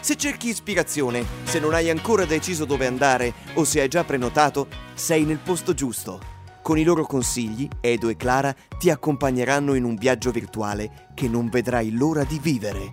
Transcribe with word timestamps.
Se 0.00 0.16
cerchi 0.16 0.48
ispirazione, 0.48 1.24
se 1.42 1.58
non 1.58 1.74
hai 1.74 1.90
ancora 1.90 2.24
deciso 2.24 2.64
dove 2.64 2.86
andare 2.86 3.32
o 3.54 3.64
se 3.64 3.80
hai 3.80 3.88
già 3.88 4.04
prenotato, 4.04 4.68
sei 4.94 5.24
nel 5.24 5.38
posto 5.38 5.74
giusto. 5.74 6.36
Con 6.62 6.78
i 6.78 6.84
loro 6.84 7.04
consigli, 7.04 7.68
Edo 7.80 8.08
e 8.08 8.16
Clara 8.16 8.54
ti 8.78 8.90
accompagneranno 8.90 9.74
in 9.74 9.84
un 9.84 9.96
viaggio 9.96 10.30
virtuale 10.30 11.08
che 11.14 11.28
non 11.28 11.48
vedrai 11.48 11.90
l'ora 11.90 12.24
di 12.24 12.38
vivere. 12.40 12.92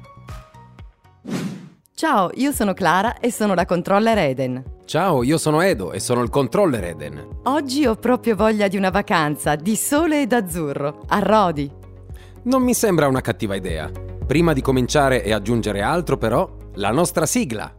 Ciao, 1.93 2.31
io 2.33 2.51
sono 2.51 2.73
Clara 2.73 3.19
e 3.19 3.31
sono 3.31 3.53
la 3.53 3.65
controller 3.65 4.17
Eden. 4.17 4.63
Ciao, 4.85 5.23
io 5.23 5.37
sono 5.37 5.61
Edo 5.61 5.93
e 5.93 5.99
sono 5.99 6.21
il 6.21 6.29
controller 6.29 6.83
Eden. 6.83 7.39
Oggi 7.43 7.85
ho 7.85 7.95
proprio 7.95 8.35
voglia 8.35 8.67
di 8.67 8.77
una 8.77 8.89
vacanza 8.89 9.55
di 9.55 9.75
sole 9.75 10.23
ed 10.23 10.33
azzurro, 10.33 11.03
a 11.07 11.19
Rodi. 11.19 11.71
Non 12.43 12.63
mi 12.63 12.73
sembra 12.73 13.07
una 13.07 13.21
cattiva 13.21 13.55
idea. 13.55 13.89
Prima 14.25 14.53
di 14.53 14.61
cominciare 14.61 15.23
e 15.23 15.31
aggiungere 15.31 15.81
altro, 15.81 16.17
però, 16.17 16.63
la 16.75 16.91
nostra 16.91 17.25
sigla. 17.25 17.73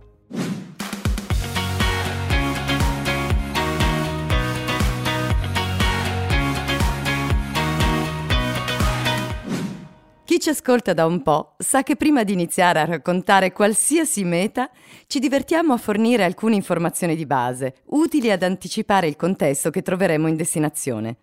Chi 10.25 10.41
ci 10.41 10.49
ascolta 10.49 10.93
da 10.93 11.07
un 11.07 11.23
po' 11.23 11.55
sa 11.59 11.83
che 11.83 11.97
prima 11.97 12.25
di 12.25 12.33
iniziare 12.33 12.81
a 12.81 12.85
raccontare 12.85 13.53
qualsiasi 13.53 14.25
meta 14.25 14.71
ci 15.07 15.19
divertiamo 15.19 15.73
a 15.73 15.79
fornire 15.79 16.25
alcune 16.25 16.57
informazioni 16.57 17.17
di 17.17 17.27
base, 17.27 17.77
utili 17.91 18.31
ad 18.31 18.43
anticipare 18.43 19.07
il 19.09 19.17
contesto 19.17 19.71
che 19.71 19.83
troveremo 19.83 20.27
in 20.27 20.37
destinazione. 20.37 21.17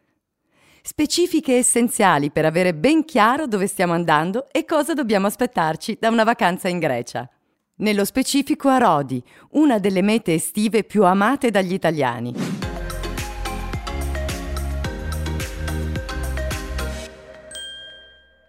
Specifiche 0.81 1.57
essenziali 1.57 2.29
per 2.29 2.45
avere 2.45 2.73
ben 2.73 3.03
chiaro 3.03 3.47
dove 3.47 3.67
stiamo 3.67 3.93
andando 3.93 4.47
e 4.51 4.63
cosa 4.65 4.93
dobbiamo 4.93 5.27
aspettarci 5.27 5.97
da 5.99 6.09
una 6.09 6.23
vacanza 6.23 6.67
in 6.67 6.79
Grecia. 6.79 7.27
Nello 7.77 8.05
specifico 8.05 8.69
a 8.69 8.77
Rodi, 8.77 9.19
una 9.53 9.79
delle 9.79 10.03
mete 10.03 10.35
estive 10.35 10.83
più 10.83 11.05
amate 11.05 11.49
dagli 11.49 11.73
italiani. 11.73 12.31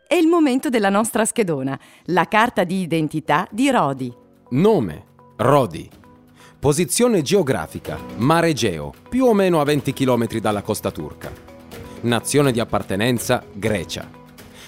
È 0.06 0.14
il 0.14 0.26
momento 0.26 0.68
della 0.68 0.90
nostra 0.90 1.24
schedona, 1.24 1.80
la 2.08 2.26
carta 2.26 2.64
di 2.64 2.82
identità 2.82 3.48
di 3.50 3.70
Rodi. 3.70 4.14
Nome: 4.50 5.06
Rodi. 5.36 5.88
Posizione 6.58 7.22
geografica: 7.22 7.98
Mare 8.16 8.48
Egeo, 8.48 8.92
più 9.08 9.24
o 9.24 9.32
meno 9.32 9.58
a 9.58 9.64
20 9.64 9.94
km 9.94 10.38
dalla 10.38 10.60
costa 10.60 10.90
turca. 10.90 11.32
Nazione 12.02 12.52
di 12.52 12.60
appartenenza: 12.60 13.42
Grecia. 13.54 14.06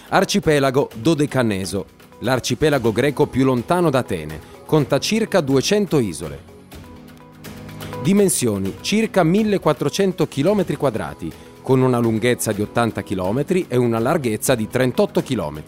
Arcipelago 0.08 0.88
Dodecaneso, 0.94 1.86
l'arcipelago 2.20 2.92
greco 2.92 3.26
più 3.26 3.44
lontano 3.44 3.90
da 3.90 3.98
Atene, 3.98 4.40
conta 4.64 4.98
circa 4.98 5.40
200 5.40 5.98
isole. 5.98 6.40
Dimensioni: 8.02 8.76
circa 8.80 9.22
1400 9.22 10.26
km 10.28 10.76
quadrati, 10.76 11.32
con 11.62 11.80
una 11.80 11.98
lunghezza 11.98 12.52
di 12.52 12.62
80 12.62 13.02
km 13.02 13.44
e 13.68 13.76
una 13.76 13.98
larghezza 13.98 14.54
di 14.54 14.68
38 14.68 15.22
km. 15.22 15.62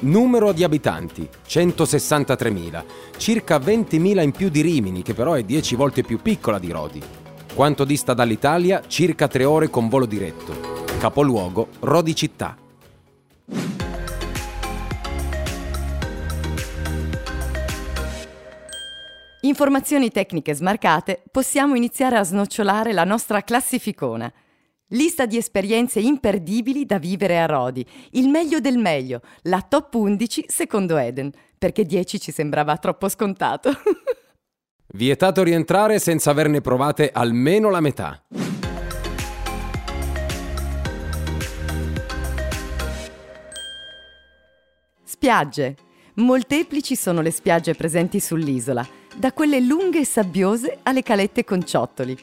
Numero 0.00 0.52
di 0.52 0.64
abitanti 0.64 1.28
163.000, 1.46 2.84
circa 3.16 3.58
20.000 3.58 4.22
in 4.22 4.32
più 4.32 4.48
di 4.48 4.60
Rimini, 4.60 5.02
che 5.02 5.14
però 5.14 5.34
è 5.34 5.42
10 5.42 5.74
volte 5.76 6.02
più 6.02 6.20
piccola 6.20 6.58
di 6.58 6.70
Rodi. 6.70 7.02
Quanto 7.54 7.84
dista 7.84 8.14
dall'Italia? 8.14 8.82
Circa 8.86 9.28
3 9.28 9.44
ore 9.44 9.70
con 9.70 9.88
volo 9.88 10.06
diretto. 10.06 10.54
Capoluogo 10.98 11.68
Rodi 11.80 12.14
città. 12.14 12.56
Informazioni 19.44 20.12
tecniche 20.12 20.54
smarcate, 20.54 21.20
possiamo 21.28 21.74
iniziare 21.74 22.16
a 22.16 22.22
snocciolare 22.22 22.92
la 22.92 23.02
nostra 23.02 23.42
classificona. 23.42 24.32
Lista 24.90 25.26
di 25.26 25.36
esperienze 25.36 25.98
imperdibili 25.98 26.86
da 26.86 27.00
vivere 27.00 27.40
a 27.40 27.46
Rodi. 27.46 27.84
Il 28.10 28.28
meglio 28.28 28.60
del 28.60 28.78
meglio, 28.78 29.20
la 29.42 29.60
top 29.68 29.94
11 29.94 30.44
secondo 30.46 30.96
Eden, 30.96 31.32
perché 31.58 31.84
10 31.84 32.20
ci 32.20 32.30
sembrava 32.30 32.76
troppo 32.76 33.08
scontato. 33.08 33.72
Vietato 34.94 35.42
rientrare 35.42 35.98
senza 35.98 36.30
averne 36.30 36.60
provate 36.60 37.10
almeno 37.12 37.68
la 37.68 37.80
metà. 37.80 38.24
Spiagge. 45.02 45.76
Molteplici 46.14 46.94
sono 46.94 47.22
le 47.22 47.30
spiagge 47.30 47.74
presenti 47.74 48.20
sull'isola, 48.20 48.86
da 49.14 49.32
quelle 49.32 49.60
lunghe 49.60 50.00
e 50.00 50.04
sabbiose 50.04 50.78
alle 50.82 51.02
calette 51.02 51.44
con 51.44 51.64
ciottoli. 51.64 52.16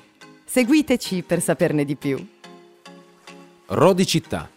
Seguiteci 0.44 1.24
per 1.24 1.42
saperne 1.42 1.86
di 1.86 1.96
più. 1.96 2.26
Rodi 3.68 4.06
città, 4.06 4.50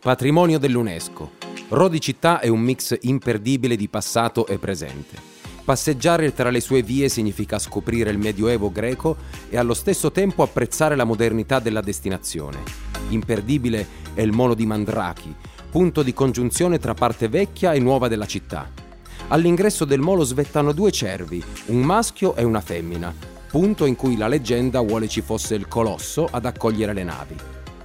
patrimonio 0.00 0.58
dell'UNESCO. 0.58 1.32
Rodi 1.68 2.00
città 2.00 2.40
è 2.40 2.48
un 2.48 2.60
mix 2.60 2.96
imperdibile 3.02 3.76
di 3.76 3.88
passato 3.88 4.46
e 4.46 4.58
presente. 4.58 5.32
Passeggiare 5.64 6.32
tra 6.34 6.50
le 6.50 6.60
sue 6.60 6.82
vie 6.82 7.08
significa 7.08 7.58
scoprire 7.58 8.10
il 8.10 8.18
medioevo 8.18 8.70
greco 8.70 9.16
e 9.48 9.56
allo 9.56 9.74
stesso 9.74 10.12
tempo 10.12 10.42
apprezzare 10.42 10.94
la 10.94 11.04
modernità 11.04 11.58
della 11.58 11.80
destinazione. 11.80 12.62
Imperdibile 13.08 13.86
è 14.14 14.20
il 14.20 14.32
molo 14.32 14.54
di 14.54 14.66
Mandrachi, 14.66 15.34
punto 15.70 16.02
di 16.02 16.12
congiunzione 16.12 16.78
tra 16.78 16.94
parte 16.94 17.28
vecchia 17.28 17.72
e 17.72 17.80
nuova 17.80 18.08
della 18.08 18.26
città. 18.26 18.83
All'ingresso 19.28 19.86
del 19.86 20.00
molo 20.00 20.22
svettano 20.22 20.72
due 20.72 20.90
cervi, 20.90 21.42
un 21.66 21.80
maschio 21.80 22.36
e 22.36 22.44
una 22.44 22.60
femmina, 22.60 23.12
punto 23.50 23.86
in 23.86 23.96
cui 23.96 24.18
la 24.18 24.28
leggenda 24.28 24.80
vuole 24.80 25.08
ci 25.08 25.22
fosse 25.22 25.54
il 25.54 25.66
colosso 25.66 26.28
ad 26.30 26.44
accogliere 26.44 26.92
le 26.92 27.04
navi. 27.04 27.36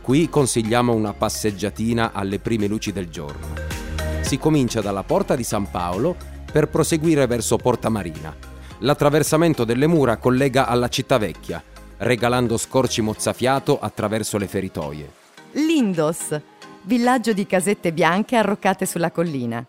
Qui 0.01 0.27
consigliamo 0.27 0.93
una 0.93 1.13
passeggiatina 1.13 2.11
alle 2.11 2.39
prime 2.39 2.67
luci 2.67 2.91
del 2.91 3.09
giorno. 3.09 3.47
Si 4.21 4.37
comincia 4.37 4.81
dalla 4.81 5.03
porta 5.03 5.35
di 5.35 5.43
San 5.43 5.71
Paolo 5.71 6.15
per 6.51 6.67
proseguire 6.67 7.25
verso 7.25 7.55
Porta 7.55 7.89
Marina. 7.89 8.35
L'attraversamento 8.79 9.63
delle 9.63 9.87
mura 9.87 10.17
collega 10.17 10.67
alla 10.67 10.89
città 10.89 11.17
vecchia, 11.17 11.63
regalando 11.97 12.57
scorci 12.57 13.01
mozzafiato 13.01 13.79
attraverso 13.79 14.37
le 14.37 14.47
feritoie. 14.47 15.11
Lindos, 15.53 16.37
villaggio 16.83 17.31
di 17.31 17.45
casette 17.45 17.93
bianche 17.93 18.35
arroccate 18.35 18.85
sulla 18.85 19.11
collina. 19.11 19.65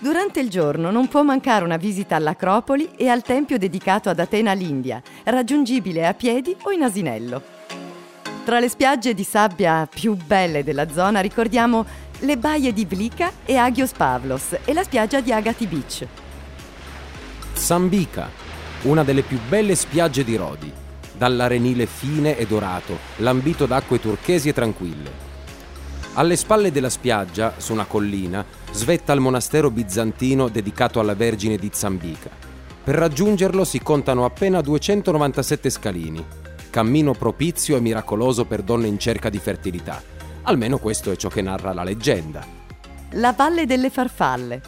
Durante 0.00 0.40
il 0.40 0.50
giorno 0.50 0.90
non 0.90 1.08
può 1.08 1.22
mancare 1.22 1.64
una 1.64 1.76
visita 1.76 2.16
all'Acropoli 2.16 2.90
e 2.96 3.08
al 3.08 3.22
tempio 3.22 3.58
dedicato 3.58 4.10
ad 4.10 4.18
Atena 4.18 4.52
l'India, 4.52 5.02
raggiungibile 5.24 6.06
a 6.06 6.14
piedi 6.14 6.54
o 6.62 6.70
in 6.70 6.82
asinello. 6.82 7.42
Tra 8.44 8.60
le 8.60 8.68
spiagge 8.68 9.14
di 9.14 9.24
sabbia 9.24 9.88
più 9.90 10.14
belle 10.16 10.62
della 10.62 10.90
zona 10.90 11.20
ricordiamo 11.20 11.86
le 12.20 12.36
baie 12.36 12.72
di 12.72 12.84
Vlika 12.84 13.30
e 13.44 13.56
Agios 13.56 13.92
Pavlos 13.92 14.56
e 14.64 14.72
la 14.74 14.82
spiaggia 14.82 15.20
di 15.20 15.32
Agati 15.32 15.66
Beach. 15.66 16.06
Sambica, 17.54 18.28
una 18.82 19.04
delle 19.04 19.22
più 19.22 19.38
belle 19.48 19.74
spiagge 19.74 20.24
di 20.24 20.36
Rodi, 20.36 20.70
dall'arenile 21.16 21.86
fine 21.86 22.36
e 22.36 22.46
dorato, 22.46 22.98
lambito 23.16 23.64
d'acque 23.64 24.00
turchesi 24.00 24.50
e 24.50 24.52
tranquille. 24.52 25.22
Alle 26.14 26.36
spalle 26.36 26.70
della 26.70 26.90
spiaggia, 26.90 27.54
su 27.56 27.72
una 27.72 27.86
collina, 27.86 28.44
svetta 28.74 29.12
il 29.12 29.20
monastero 29.20 29.70
bizantino 29.70 30.48
dedicato 30.48 30.98
alla 30.98 31.14
Vergine 31.14 31.56
di 31.56 31.70
Zambica. 31.72 32.28
Per 32.82 32.94
raggiungerlo 32.94 33.64
si 33.64 33.80
contano 33.80 34.24
appena 34.24 34.60
297 34.60 35.70
scalini. 35.70 36.24
Cammino 36.70 37.12
propizio 37.12 37.76
e 37.76 37.80
miracoloso 37.80 38.44
per 38.44 38.62
donne 38.62 38.88
in 38.88 38.98
cerca 38.98 39.30
di 39.30 39.38
fertilità. 39.38 40.02
Almeno 40.42 40.78
questo 40.78 41.12
è 41.12 41.16
ciò 41.16 41.28
che 41.28 41.40
narra 41.40 41.72
la 41.72 41.84
leggenda. 41.84 42.44
La 43.12 43.32
Valle 43.32 43.64
delle 43.64 43.90
Farfalle. 43.90 44.60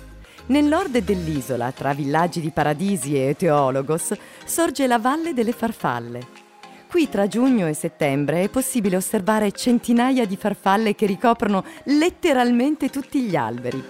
Nel 0.47 0.65
nord 0.65 0.97
dell'isola, 0.99 1.73
tra 1.73 1.93
villaggi 1.93 2.41
di 2.41 2.51
Paradisi 2.51 3.17
e 3.17 3.35
Teologos, 3.37 4.15
sorge 4.45 4.87
la 4.87 4.99
Valle 4.99 5.35
delle 5.35 5.51
Farfalle. 5.51 6.36
Qui 6.89 7.09
tra 7.09 7.27
giugno 7.27 7.67
e 7.67 7.75
settembre 7.75 8.45
è 8.45 8.49
possibile 8.49 8.97
osservare 8.97 9.51
centinaia 9.51 10.25
di 10.25 10.37
farfalle 10.37 10.95
che 10.95 11.05
ricoprono 11.05 11.65
letteralmente 11.85 12.89
tutti 12.91 13.23
gli 13.23 13.35
alberi. 13.35 13.83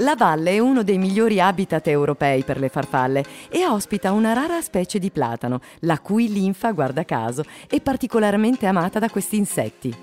La 0.00 0.14
valle 0.14 0.52
è 0.52 0.58
uno 0.58 0.82
dei 0.82 0.98
migliori 0.98 1.40
habitat 1.40 1.86
europei 1.88 2.44
per 2.44 2.58
le 2.58 2.68
farfalle 2.68 3.24
e 3.48 3.66
ospita 3.66 4.12
una 4.12 4.34
rara 4.34 4.60
specie 4.60 4.98
di 4.98 5.10
platano, 5.10 5.60
la 5.80 5.98
cui 5.98 6.30
linfa, 6.30 6.72
guarda 6.72 7.04
caso, 7.04 7.42
è 7.66 7.80
particolarmente 7.80 8.66
amata 8.66 8.98
da 8.98 9.08
questi 9.08 9.38
insetti. 9.38 9.96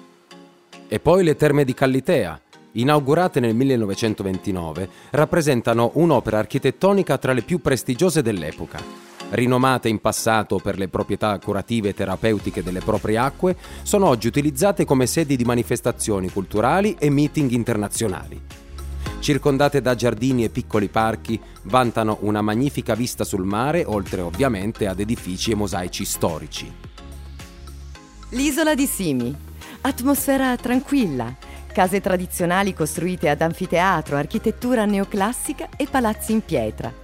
E 0.87 0.99
poi 0.99 1.23
le 1.23 1.35
terme 1.35 1.63
di 1.63 1.75
Callitea, 1.75 2.41
inaugurate 2.71 3.39
nel 3.39 3.53
1929, 3.53 4.89
rappresentano 5.11 5.91
un'opera 5.93 6.39
architettonica 6.39 7.19
tra 7.19 7.33
le 7.33 7.43
più 7.43 7.61
prestigiose 7.61 8.23
dell'epoca. 8.23 9.12
Rinomate 9.33 9.89
in 9.89 9.99
passato 9.99 10.57
per 10.57 10.77
le 10.77 10.89
proprietà 10.89 11.39
curative 11.39 11.89
e 11.89 11.93
terapeutiche 11.95 12.61
delle 12.61 12.81
proprie 12.81 13.17
acque, 13.17 13.55
sono 13.81 14.05
oggi 14.05 14.27
utilizzate 14.27 14.85
come 14.85 15.07
sedi 15.07 15.35
di 15.35 15.43
manifestazioni 15.43 16.29
culturali 16.29 16.95
e 16.99 17.09
meeting 17.09 17.49
internazionali 17.51 18.41
circondate 19.23 19.81
da 19.81 19.95
giardini 19.95 20.43
e 20.43 20.49
piccoli 20.49 20.89
parchi, 20.89 21.39
vantano 21.63 22.17
una 22.21 22.41
magnifica 22.41 22.93
vista 22.93 23.23
sul 23.23 23.45
mare, 23.45 23.85
oltre 23.85 24.19
ovviamente 24.19 24.85
ad 24.85 24.99
edifici 24.99 25.51
e 25.51 25.55
mosaici 25.55 26.03
storici. 26.03 26.71
L'isola 28.31 28.75
di 28.75 28.85
Simi. 28.85 29.33
Atmosfera 29.79 30.57
tranquilla, 30.57 31.33
case 31.71 32.01
tradizionali 32.01 32.73
costruite 32.73 33.29
ad 33.29 33.39
anfiteatro, 33.39 34.17
architettura 34.17 34.83
neoclassica 34.83 35.69
e 35.77 35.87
palazzi 35.89 36.33
in 36.33 36.43
pietra. 36.43 37.02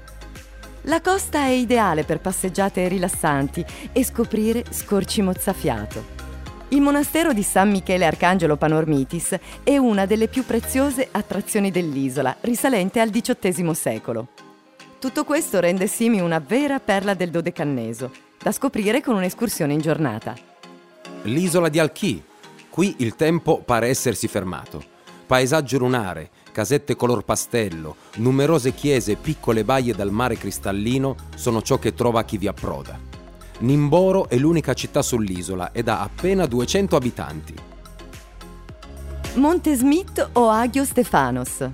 La 0.83 1.01
costa 1.01 1.43
è 1.43 1.49
ideale 1.49 2.05
per 2.05 2.21
passeggiate 2.21 2.87
rilassanti 2.87 3.65
e 3.91 4.03
scoprire 4.05 4.63
scorci 4.69 5.21
mozzafiato. 5.21 6.17
Il 6.69 6.79
monastero 6.79 7.33
di 7.33 7.43
San 7.43 7.69
Michele 7.69 8.05
Arcangelo 8.05 8.55
Panormitis 8.55 9.35
è 9.63 9.75
una 9.75 10.05
delle 10.05 10.29
più 10.29 10.45
preziose 10.45 11.09
attrazioni 11.11 11.69
dell'isola, 11.69 12.37
risalente 12.41 13.01
al 13.01 13.09
XVIII 13.09 13.75
secolo. 13.75 14.27
Tutto 14.99 15.25
questo 15.25 15.59
rende 15.59 15.87
Simi 15.87 16.21
una 16.21 16.39
vera 16.39 16.79
perla 16.79 17.13
del 17.13 17.29
Dodecanneso, 17.29 18.11
da 18.41 18.51
scoprire 18.53 19.01
con 19.01 19.15
un'escursione 19.15 19.73
in 19.73 19.81
giornata. 19.81 20.33
L'isola 21.23 21.67
di 21.67 21.79
Alchi. 21.79 22.23
Qui 22.69 22.95
il 22.99 23.15
tempo 23.15 23.61
pare 23.61 23.87
essersi 23.87 24.29
fermato. 24.29 24.81
Paesaggio 25.25 25.77
lunare, 25.77 26.29
casette 26.59 26.97
color 26.97 27.23
pastello, 27.23 27.95
numerose 28.15 28.73
chiese 28.73 29.13
e 29.13 29.15
piccole 29.15 29.63
baie 29.63 29.93
dal 29.93 30.11
mare 30.11 30.35
cristallino 30.35 31.15
sono 31.33 31.61
ciò 31.61 31.79
che 31.79 31.93
trova 31.93 32.23
chi 32.23 32.37
vi 32.37 32.47
approda. 32.47 32.99
Nimboro 33.59 34.27
è 34.27 34.35
l'unica 34.35 34.73
città 34.73 35.01
sull'isola 35.01 35.71
ed 35.71 35.87
ha 35.87 36.01
appena 36.01 36.45
200 36.45 36.95
abitanti. 36.97 37.55
Monte 39.35 39.73
Smith 39.73 40.31
o 40.33 40.49
Agio 40.49 40.83
Stefanos. 40.83 41.69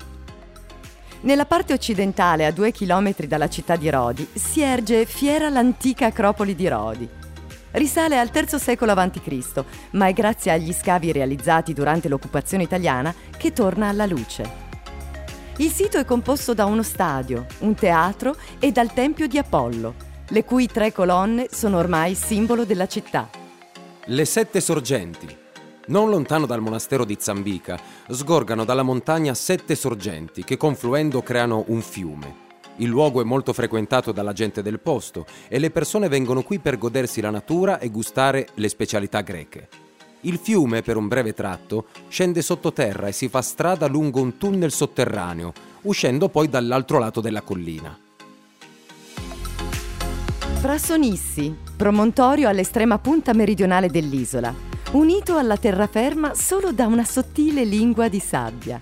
Nella 1.22 1.46
parte 1.48 1.74
occidentale, 1.74 2.46
a 2.46 2.52
due 2.52 2.72
chilometri 2.72 3.26
dalla 3.26 3.50
città 3.50 3.78
di 3.78 3.90
Rodi, 3.90 4.28
si 4.34 4.62
erge 4.62 5.08
fiera 5.08 5.50
l'antica 5.50 6.06
acropoli 6.06 6.54
di 6.54 6.68
Rodi. 6.68 7.10
Risale 7.72 8.20
al 8.20 8.30
III 8.32 8.60
secolo 8.60 8.92
a.C., 8.92 9.64
ma 9.92 10.06
è 10.06 10.14
grazie 10.14 10.52
agli 10.52 10.72
scavi 10.72 11.12
realizzati 11.12 11.74
durante 11.74 12.08
l'occupazione 12.08 12.62
italiana 12.62 13.12
che 13.36 13.52
torna 13.52 13.90
alla 13.90 14.06
luce. 14.06 14.65
Il 15.58 15.72
sito 15.72 15.98
è 15.98 16.04
composto 16.04 16.54
da 16.54 16.66
uno 16.66 16.84
stadio, 16.84 17.46
un 17.60 17.76
teatro 17.76 18.36
e 18.60 18.74
dal 18.74 18.92
tempio 18.92 19.26
di 19.26 19.38
Apollo, 19.38 19.96
le 20.28 20.44
cui 20.44 20.68
tre 20.68 20.92
colonne 20.92 21.48
sono 21.50 21.78
ormai 21.78 22.14
simbolo 22.14 22.66
della 22.66 22.88
città. 22.88 23.30
Le 24.04 24.26
sette 24.26 24.60
sorgenti. 24.60 25.34
Non 25.88 26.10
lontano 26.10 26.46
dal 26.46 26.60
monastero 26.60 27.06
di 27.06 27.16
Zambica, 27.18 27.80
sgorgano 28.10 28.66
dalla 28.66 28.84
montagna 28.84 29.34
sette 29.34 29.76
sorgenti 29.76 30.44
che 30.44 30.58
confluendo 30.58 31.22
creano 31.22 31.64
un 31.68 31.82
fiume. 31.82 32.44
Il 32.78 32.90
luogo 32.90 33.22
è 33.22 33.24
molto 33.24 33.54
frequentato 33.54 34.12
dalla 34.12 34.34
gente 34.34 34.62
del 34.62 34.82
posto 34.82 35.26
e 35.48 35.58
le 35.58 35.72
persone 35.72 36.10
vengono 36.10 36.44
qui 36.44 36.60
per 36.60 36.78
godersi 36.78 37.22
la 37.22 37.30
natura 37.30 37.80
e 37.80 37.90
gustare 37.90 38.50
le 38.56 38.68
specialità 38.68 39.22
greche. 39.22 39.85
Il 40.26 40.40
fiume, 40.40 40.82
per 40.82 40.98
un 40.98 41.08
breve 41.08 41.34
tratto, 41.34 41.86
scende 42.08 42.42
sottoterra 42.42 43.08
e 43.08 43.12
si 43.12 43.30
fa 43.30 43.44
strada 43.44 43.86
lungo 43.86 44.22
un 44.22 44.38
tunnel 44.38 44.72
sotterraneo, 44.72 45.54
uscendo 45.84 46.30
poi 46.30 46.50
dall'altro 46.50 46.98
lato 46.98 47.22
della 47.22 47.42
collina. 47.42 47.96
Frassonissi, 50.62 51.56
promontorio 51.78 52.50
all'estrema 52.50 52.98
punta 52.98 53.34
meridionale 53.34 53.88
dell'isola, 53.88 54.52
unito 54.94 55.38
alla 55.38 55.58
terraferma 55.58 56.34
solo 56.34 56.72
da 56.72 56.88
una 56.88 57.06
sottile 57.06 57.64
lingua 57.64 58.08
di 58.08 58.20
sabbia. 58.20 58.82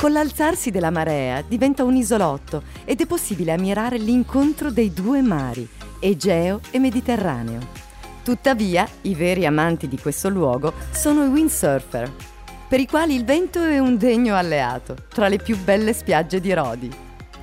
Con 0.00 0.10
l'alzarsi 0.10 0.72
della 0.72 0.90
marea 0.90 1.44
diventa 1.46 1.84
un 1.84 1.94
isolotto 1.94 2.64
ed 2.84 3.00
è 3.00 3.06
possibile 3.06 3.52
ammirare 3.52 3.98
l'incontro 3.98 4.72
dei 4.72 4.92
due 4.92 5.22
mari, 5.22 5.68
Egeo 6.00 6.58
e 6.72 6.80
Mediterraneo. 6.80 7.79
Tuttavia, 8.22 8.88
i 9.02 9.14
veri 9.14 9.46
amanti 9.46 9.88
di 9.88 9.98
questo 9.98 10.28
luogo 10.28 10.72
sono 10.90 11.24
i 11.24 11.28
windsurfer, 11.28 12.12
per 12.68 12.80
i 12.80 12.86
quali 12.86 13.14
il 13.14 13.24
vento 13.24 13.62
è 13.62 13.78
un 13.78 13.96
degno 13.96 14.36
alleato, 14.36 14.96
tra 15.08 15.28
le 15.28 15.38
più 15.38 15.58
belle 15.58 15.92
spiagge 15.92 16.40
di 16.40 16.52
Rodi. 16.52 16.90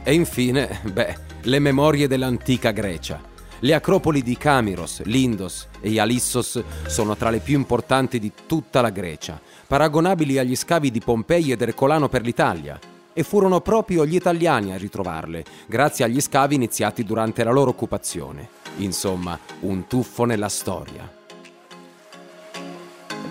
E 0.03 0.13
infine, 0.13 0.81
beh, 0.91 1.15
le 1.41 1.59
memorie 1.59 2.07
dell'antica 2.07 2.71
Grecia 2.71 3.35
le 3.61 3.73
acropoli 3.73 4.21
di 4.21 4.37
Camiros, 4.37 5.01
Lindos 5.05 5.67
e 5.81 5.89
Ialissos 5.89 6.61
sono 6.85 7.15
tra 7.15 7.31
le 7.31 7.39
più 7.39 7.57
importanti 7.57 8.19
di 8.19 8.31
tutta 8.45 8.81
la 8.81 8.91
Grecia, 8.91 9.41
paragonabili 9.65 10.37
agli 10.37 10.55
scavi 10.55 10.91
di 10.91 10.99
Pompei 10.99 11.51
ed 11.51 11.61
Ercolano 11.61 12.07
per 12.07 12.21
l'Italia. 12.21 12.79
E 13.17 13.23
furono 13.23 13.61
proprio 13.61 14.05
gli 14.05 14.13
italiani 14.13 14.73
a 14.73 14.77
ritrovarle, 14.77 15.43
grazie 15.65 16.05
agli 16.05 16.21
scavi 16.21 16.53
iniziati 16.53 17.03
durante 17.03 17.43
la 17.43 17.49
loro 17.49 17.71
occupazione. 17.71 18.47
Insomma, 18.75 19.39
un 19.61 19.87
tuffo 19.87 20.23
nella 20.25 20.49
storia. 20.49 21.11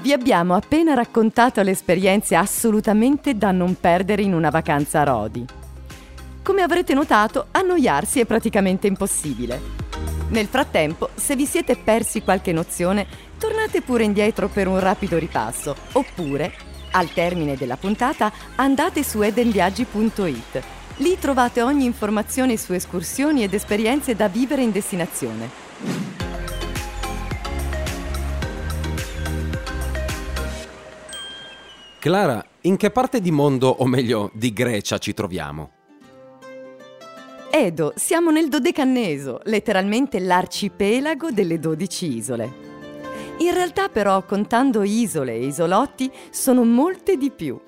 Vi 0.03 0.13
abbiamo 0.13 0.57
appena 0.57 0.95
raccontato 0.95 1.63
le 1.63 1.71
esperienze 1.71 2.35
assolutamente 2.35 3.37
da 3.37 3.53
non 3.53 3.77
perdere 3.79 4.23
in 4.23 4.35
una 4.35 4.51
vacanza 4.51 5.03
a 5.03 5.05
Rodi. 5.05 5.47
Come 6.43 6.63
avrete 6.63 6.93
notato, 6.93 7.47
annoiarsi 7.53 8.19
è 8.19 8.27
praticamente 8.27 8.89
impossibile. 8.89 9.61
Nel 10.31 10.47
frattempo, 10.47 11.11
se 11.15 11.37
vi 11.37 11.47
siete 11.47 11.77
persi 11.77 12.23
qualche 12.23 12.51
nozione, 12.51 13.07
tornate 13.39 13.83
pure 13.83 14.03
indietro 14.03 14.49
per 14.49 14.67
un 14.67 14.81
rapido 14.81 15.17
ripasso, 15.17 15.77
oppure, 15.93 16.66
al 16.97 17.13
termine 17.13 17.57
della 17.57 17.77
puntata, 17.77 18.33
andate 18.57 19.03
su 19.03 19.21
edenviaggi.it. 19.21 20.63
Lì 20.97 21.19
trovate 21.19 21.61
ogni 21.61 21.85
informazione 21.85 22.57
su 22.57 22.73
escursioni 22.73 23.43
ed 23.43 23.53
esperienze 23.53 24.17
da 24.17 24.29
vivere 24.29 24.63
in 24.63 24.73
destinazione. 24.73 25.65
Clara, 31.99 32.43
in 32.63 32.77
che 32.77 32.91
parte 32.91 33.21
di 33.21 33.31
mondo, 33.31 33.69
o 33.69 33.85
meglio 33.85 34.31
di 34.33 34.53
Grecia, 34.53 34.97
ci 34.99 35.13
troviamo? 35.13 35.73
Edo, 37.51 37.93
siamo 37.97 38.31
nel 38.31 38.49
Dodecanneso, 38.49 39.41
letteralmente 39.45 40.19
l'arcipelago 40.21 41.31
delle 41.31 41.59
dodici 41.59 42.17
isole. 42.17 42.76
In 43.39 43.53
realtà 43.53 43.89
però, 43.91 44.25
contando 44.25 44.83
isole 44.83 45.33
e 45.35 45.45
isolotti, 45.45 46.11
sono 46.31 46.65
molte 46.65 47.17
di 47.17 47.31
più. 47.31 47.61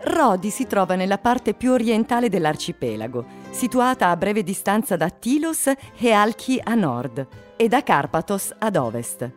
Rodi 0.00 0.50
si 0.50 0.66
trova 0.68 0.94
nella 0.94 1.18
parte 1.18 1.54
più 1.54 1.72
orientale 1.72 2.28
dell'arcipelago, 2.28 3.24
situata 3.50 4.10
a 4.10 4.16
breve 4.16 4.44
distanza 4.44 4.96
da 4.96 5.10
Tilos 5.10 5.72
e 5.98 6.12
Alchi 6.12 6.60
a 6.62 6.74
nord 6.74 7.26
e 7.56 7.66
da 7.66 7.82
Carpathos 7.82 8.54
ad 8.58 8.76
ovest. 8.76 9.28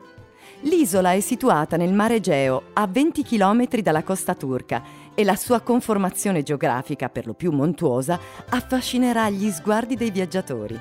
L'isola 0.62 1.14
è 1.14 1.20
situata 1.20 1.78
nel 1.78 1.94
mare 1.94 2.16
Egeo, 2.16 2.66
a 2.74 2.86
20 2.86 3.24
km 3.24 3.68
dalla 3.82 4.04
costa 4.04 4.36
turca, 4.36 4.84
e 5.16 5.24
la 5.24 5.36
sua 5.36 5.62
conformazione 5.62 6.44
geografica, 6.44 7.10
per 7.10 7.26
lo 7.26 7.34
più 7.34 7.52
montuosa, 7.52 8.20
affascinerà 8.50 9.32
gli 9.32 9.50
sguardi 9.50 9.96
dei 9.96 10.12
viaggiatori. 10.12 10.80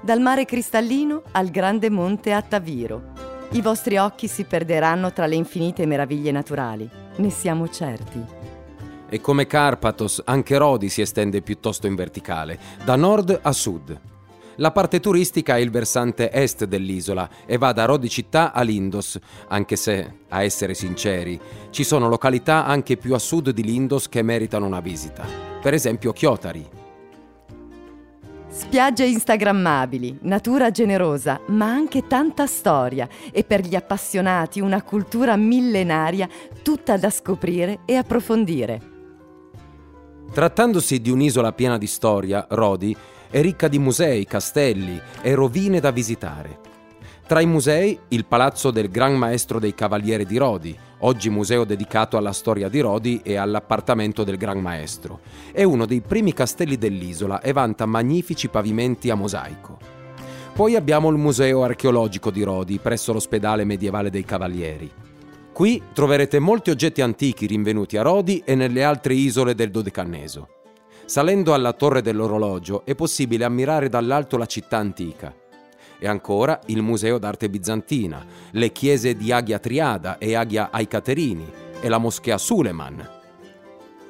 Dal 0.00 0.20
mare 0.20 0.44
cristallino 0.44 1.22
al 1.32 1.48
grande 1.48 1.90
monte 1.90 2.32
Attaviro. 2.32 3.33
I 3.54 3.62
vostri 3.62 3.98
occhi 3.98 4.26
si 4.26 4.42
perderanno 4.42 5.12
tra 5.12 5.26
le 5.26 5.36
infinite 5.36 5.86
meraviglie 5.86 6.32
naturali, 6.32 6.90
ne 7.18 7.30
siamo 7.30 7.68
certi. 7.68 8.20
E 9.08 9.20
come 9.20 9.46
Carpathos, 9.46 10.20
anche 10.24 10.56
Rodi 10.56 10.88
si 10.88 11.00
estende 11.00 11.40
piuttosto 11.40 11.86
in 11.86 11.94
verticale, 11.94 12.58
da 12.84 12.96
nord 12.96 13.38
a 13.40 13.52
sud. 13.52 14.00
La 14.56 14.72
parte 14.72 14.98
turistica 14.98 15.56
è 15.56 15.60
il 15.60 15.70
versante 15.70 16.32
est 16.32 16.64
dell'isola 16.64 17.30
e 17.46 17.56
va 17.56 17.70
da 17.72 17.84
Rodi 17.84 18.08
città 18.08 18.52
a 18.52 18.62
Lindos, 18.62 19.20
anche 19.46 19.76
se, 19.76 20.14
a 20.30 20.42
essere 20.42 20.74
sinceri, 20.74 21.40
ci 21.70 21.84
sono 21.84 22.08
località 22.08 22.66
anche 22.66 22.96
più 22.96 23.14
a 23.14 23.20
sud 23.20 23.50
di 23.50 23.62
Lindos 23.62 24.08
che 24.08 24.22
meritano 24.22 24.66
una 24.66 24.80
visita. 24.80 25.24
Per 25.62 25.72
esempio 25.72 26.12
Chiotari. 26.12 26.82
Spiagge 28.54 29.04
instagrammabili, 29.04 30.18
natura 30.22 30.70
generosa, 30.70 31.40
ma 31.48 31.66
anche 31.66 32.06
tanta 32.06 32.46
storia 32.46 33.08
e 33.32 33.42
per 33.42 33.62
gli 33.62 33.74
appassionati 33.74 34.60
una 34.60 34.80
cultura 34.80 35.34
millenaria 35.34 36.28
tutta 36.62 36.96
da 36.96 37.10
scoprire 37.10 37.80
e 37.84 37.96
approfondire. 37.96 38.80
Trattandosi 40.32 41.00
di 41.00 41.10
un'isola 41.10 41.52
piena 41.52 41.78
di 41.78 41.88
storia, 41.88 42.46
Rodi 42.48 42.96
è 43.28 43.40
ricca 43.40 43.66
di 43.66 43.80
musei, 43.80 44.24
castelli 44.24 45.00
e 45.20 45.34
rovine 45.34 45.80
da 45.80 45.90
visitare. 45.90 46.63
Tra 47.26 47.40
i 47.40 47.46
musei, 47.46 47.98
il 48.08 48.26
palazzo 48.26 48.70
del 48.70 48.90
Gran 48.90 49.16
Maestro 49.16 49.58
dei 49.58 49.74
Cavalieri 49.74 50.26
di 50.26 50.36
Rodi, 50.36 50.76
oggi 50.98 51.30
museo 51.30 51.64
dedicato 51.64 52.18
alla 52.18 52.32
storia 52.32 52.68
di 52.68 52.80
Rodi 52.80 53.22
e 53.24 53.36
all'appartamento 53.36 54.24
del 54.24 54.36
Gran 54.36 54.60
Maestro. 54.60 55.20
È 55.50 55.62
uno 55.62 55.86
dei 55.86 56.02
primi 56.02 56.34
castelli 56.34 56.76
dell'isola 56.76 57.40
e 57.40 57.52
vanta 57.52 57.86
magnifici 57.86 58.48
pavimenti 58.48 59.08
a 59.08 59.14
mosaico. 59.14 59.78
Poi 60.52 60.76
abbiamo 60.76 61.08
il 61.08 61.16
Museo 61.16 61.62
archeologico 61.62 62.30
di 62.30 62.42
Rodi, 62.42 62.78
presso 62.78 63.14
l'ospedale 63.14 63.64
medievale 63.64 64.10
dei 64.10 64.24
Cavalieri. 64.26 64.92
Qui 65.50 65.82
troverete 65.94 66.38
molti 66.38 66.68
oggetti 66.68 67.00
antichi 67.00 67.46
rinvenuti 67.46 67.96
a 67.96 68.02
Rodi 68.02 68.42
e 68.44 68.54
nelle 68.54 68.84
altre 68.84 69.14
isole 69.14 69.54
del 69.54 69.70
Dodecanneso. 69.70 70.48
Salendo 71.06 71.54
alla 71.54 71.72
torre 71.72 72.02
dell'orologio 72.02 72.84
è 72.84 72.94
possibile 72.94 73.46
ammirare 73.46 73.88
dall'alto 73.88 74.36
la 74.36 74.46
città 74.46 74.76
antica 74.76 75.34
e 76.04 76.06
ancora 76.06 76.60
il 76.66 76.82
Museo 76.82 77.16
d'arte 77.16 77.48
bizantina, 77.48 78.22
le 78.50 78.72
chiese 78.72 79.16
di 79.16 79.32
Agia 79.32 79.58
Triada 79.58 80.18
e 80.18 80.34
Agia 80.34 80.68
ai 80.70 80.86
Caterini 80.86 81.50
e 81.80 81.88
la 81.88 81.96
moschea 81.96 82.36
Suleman. 82.36 83.08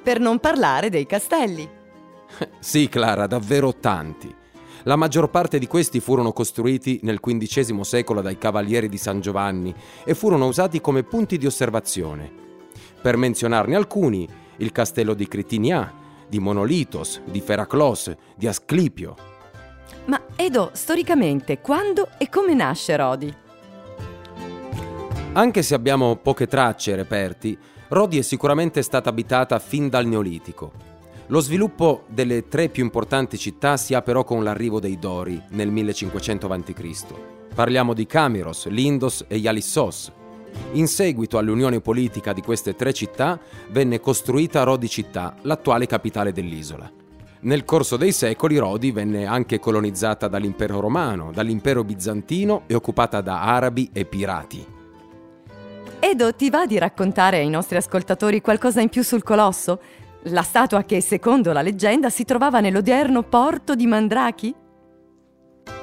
Per 0.03 0.19
non 0.19 0.41
parlare 0.41 0.91
dei 0.91 1.07
castelli. 1.07 1.69
sì, 2.59 2.89
Clara, 2.89 3.29
davvero 3.29 3.77
tanti. 3.77 4.35
La 4.83 4.97
maggior 4.97 5.31
parte 5.31 5.61
di 5.61 5.69
questi 5.69 6.01
furono 6.01 6.33
costruiti 6.33 6.99
nel 7.05 7.21
XV 7.21 7.83
secolo 7.83 8.23
dai 8.23 8.39
cavalieri 8.39 8.89
di 8.89 8.99
San 8.99 9.21
Giovanni 9.21 9.73
e 10.05 10.15
furono 10.15 10.49
usati 10.49 10.81
come 10.81 11.05
punti 11.05 11.39
di 11.39 11.47
osservazione. 11.47 12.29
Per 13.01 13.17
menzionarne 13.17 13.77
alcuni, 13.77 14.29
il 14.57 14.73
castello 14.73 15.15
di 15.15 15.29
Critinia, 15.29 15.95
di 16.29 16.41
Monolitos, 16.41 17.21
di 17.25 17.41
Feraclos, 17.41 18.13
di 18.35 18.49
Asclipio, 18.49 19.34
ma 20.07 20.21
Edo, 20.37 20.71
storicamente, 20.73 21.61
quando 21.61 22.09
e 22.19 22.29
come 22.29 22.55
nasce 22.55 22.97
Rodi? 22.97 23.35
Anche 25.33 25.63
se 25.63 25.75
abbiamo 25.75 26.17
poche 26.17 26.47
tracce 26.47 26.93
e 26.93 26.97
reperti, 26.97 27.59
Rodi 27.89 28.19
è 28.19 28.23
sicuramente 28.23 28.83
stata 28.83 29.11
abitata 29.11 29.59
fin 29.59 29.89
dal 29.89 30.07
Neolitico. 30.07 30.73
Lo 31.29 31.41
sviluppo 31.41 32.05
delle 32.09 32.49
tre 32.49 32.69
più 32.69 32.85
importanti 32.85 33.39
città 33.39 33.77
si 33.77 33.95
ha 33.95 34.03
però 34.03 34.25
con 34.25 34.45
l'arrivo 34.45 34.79
dei 34.79 34.99
Dori 34.99 35.43
nel 35.51 35.71
1500 35.71 36.47
a.C. 36.47 37.05
Parliamo 37.55 37.95
di 37.95 38.07
Camiros, 38.07 38.67
Lindos 38.67 39.25
e 39.27 39.37
Ialissos. 39.39 40.13
In 40.73 40.87
seguito 40.87 41.39
all'unione 41.39 41.81
politica 41.81 42.33
di 42.33 42.43
queste 42.43 42.77
tre 42.77 42.93
città 42.93 43.41
venne 43.71 44.01
costruita 44.01 44.63
Rodi 44.65 44.89
città, 44.89 45.35
l'attuale 45.43 45.87
capitale 45.87 46.33
dell'isola. 46.33 47.04
Nel 47.45 47.67
corso 47.67 47.99
dei 47.99 48.13
secoli 48.13 48.57
Rodi 48.57 48.91
venne 48.91 49.27
anche 49.27 49.59
colonizzata 49.59 50.29
dall'impero 50.29 50.81
romano, 50.81 51.31
dall'impero 51.31 51.85
bizantino 51.85 52.63
e 52.67 52.75
occupata 52.75 53.21
da 53.21 53.43
arabi 53.43 53.91
e 53.93 54.07
pirati. 54.07 54.67
Edo, 56.01 56.35
ti 56.35 56.49
va 56.49 56.65
di 56.65 56.79
raccontare 56.79 57.39
ai 57.39 57.51
nostri 57.51 57.77
ascoltatori 57.77 58.41
qualcosa 58.41 58.81
in 58.81 58.89
più 58.89 59.03
sul 59.03 59.23
colosso? 59.23 59.79
La 60.29 60.41
statua 60.41 60.85
che, 60.85 61.03
secondo 61.03 61.53
la 61.53 61.61
leggenda, 61.61 62.09
si 62.09 62.25
trovava 62.25 62.61
nell'odierno 62.61 63.23
porto 63.25 63.75
di 63.75 63.87
Mandrachi? 63.87 64.55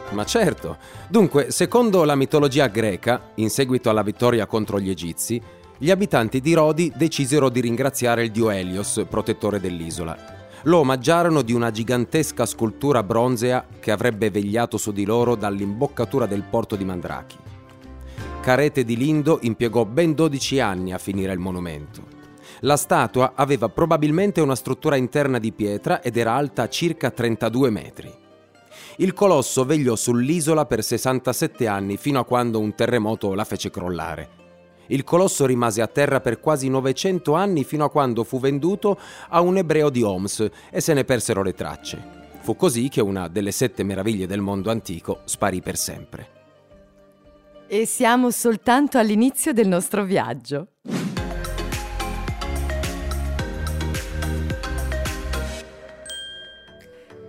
Ma 0.09 0.25
certo. 0.25 0.77
Dunque, 1.09 1.51
secondo 1.51 2.03
la 2.05 2.15
mitologia 2.15 2.65
greca, 2.67 3.33
in 3.35 3.51
seguito 3.51 3.91
alla 3.91 4.01
vittoria 4.01 4.47
contro 4.47 4.79
gli 4.79 4.89
egizi, 4.89 5.39
gli 5.77 5.91
abitanti 5.91 6.41
di 6.41 6.53
Rodi 6.53 6.91
decisero 6.95 7.49
di 7.49 7.61
ringraziare 7.61 8.23
il 8.23 8.31
dio 8.31 8.49
Helios, 8.49 9.05
protettore 9.07 9.59
dell'isola 9.59 10.40
lo 10.63 10.79
omaggiarono 10.79 11.41
di 11.41 11.53
una 11.53 11.71
gigantesca 11.71 12.45
scultura 12.45 13.03
bronzea 13.03 13.65
che 13.79 13.91
avrebbe 13.91 14.29
vegliato 14.29 14.77
su 14.77 14.91
di 14.91 15.05
loro 15.05 15.35
dall'imboccatura 15.35 16.25
del 16.25 16.43
porto 16.43 16.75
di 16.75 16.85
Mandrachi. 16.85 17.37
Carete 18.41 18.83
di 18.83 18.97
Lindo 18.97 19.39
impiegò 19.41 19.85
ben 19.85 20.13
12 20.13 20.59
anni 20.59 20.93
a 20.93 20.97
finire 20.97 21.33
il 21.33 21.39
monumento. 21.39 22.19
La 22.61 22.77
statua 22.77 23.33
aveva 23.35 23.69
probabilmente 23.69 24.41
una 24.41 24.55
struttura 24.55 24.95
interna 24.95 25.39
di 25.39 25.51
pietra 25.51 26.01
ed 26.01 26.17
era 26.17 26.33
alta 26.33 26.67
circa 26.69 27.09
32 27.09 27.69
metri. 27.69 28.13
Il 28.97 29.13
colosso 29.13 29.65
vegliò 29.65 29.95
sull'isola 29.95 30.65
per 30.65 30.83
67 30.83 31.67
anni 31.67 31.97
fino 31.97 32.19
a 32.19 32.25
quando 32.25 32.59
un 32.59 32.75
terremoto 32.75 33.33
la 33.33 33.45
fece 33.45 33.71
crollare 33.71 34.40
il 34.91 35.03
colosso 35.03 35.45
rimase 35.45 35.81
a 35.81 35.87
terra 35.87 36.19
per 36.19 36.39
quasi 36.39 36.69
900 36.69 37.33
anni 37.33 37.63
fino 37.63 37.83
a 37.83 37.89
quando 37.89 38.23
fu 38.23 38.39
venduto 38.39 38.97
a 39.29 39.41
un 39.41 39.57
ebreo 39.57 39.89
di 39.89 40.03
Homs 40.03 40.49
e 40.69 40.81
se 40.81 40.93
ne 40.93 41.03
persero 41.03 41.43
le 41.43 41.53
tracce. 41.53 42.19
Fu 42.41 42.55
così 42.55 42.89
che 42.89 43.01
una 43.01 43.27
delle 43.27 43.51
sette 43.51 43.83
meraviglie 43.83 44.27
del 44.27 44.41
mondo 44.41 44.69
antico 44.69 45.21
sparì 45.25 45.61
per 45.61 45.77
sempre. 45.77 46.39
E 47.67 47.85
siamo 47.85 48.31
soltanto 48.31 48.97
all'inizio 48.97 49.53
del 49.53 49.67
nostro 49.67 50.03
viaggio. 50.03 50.67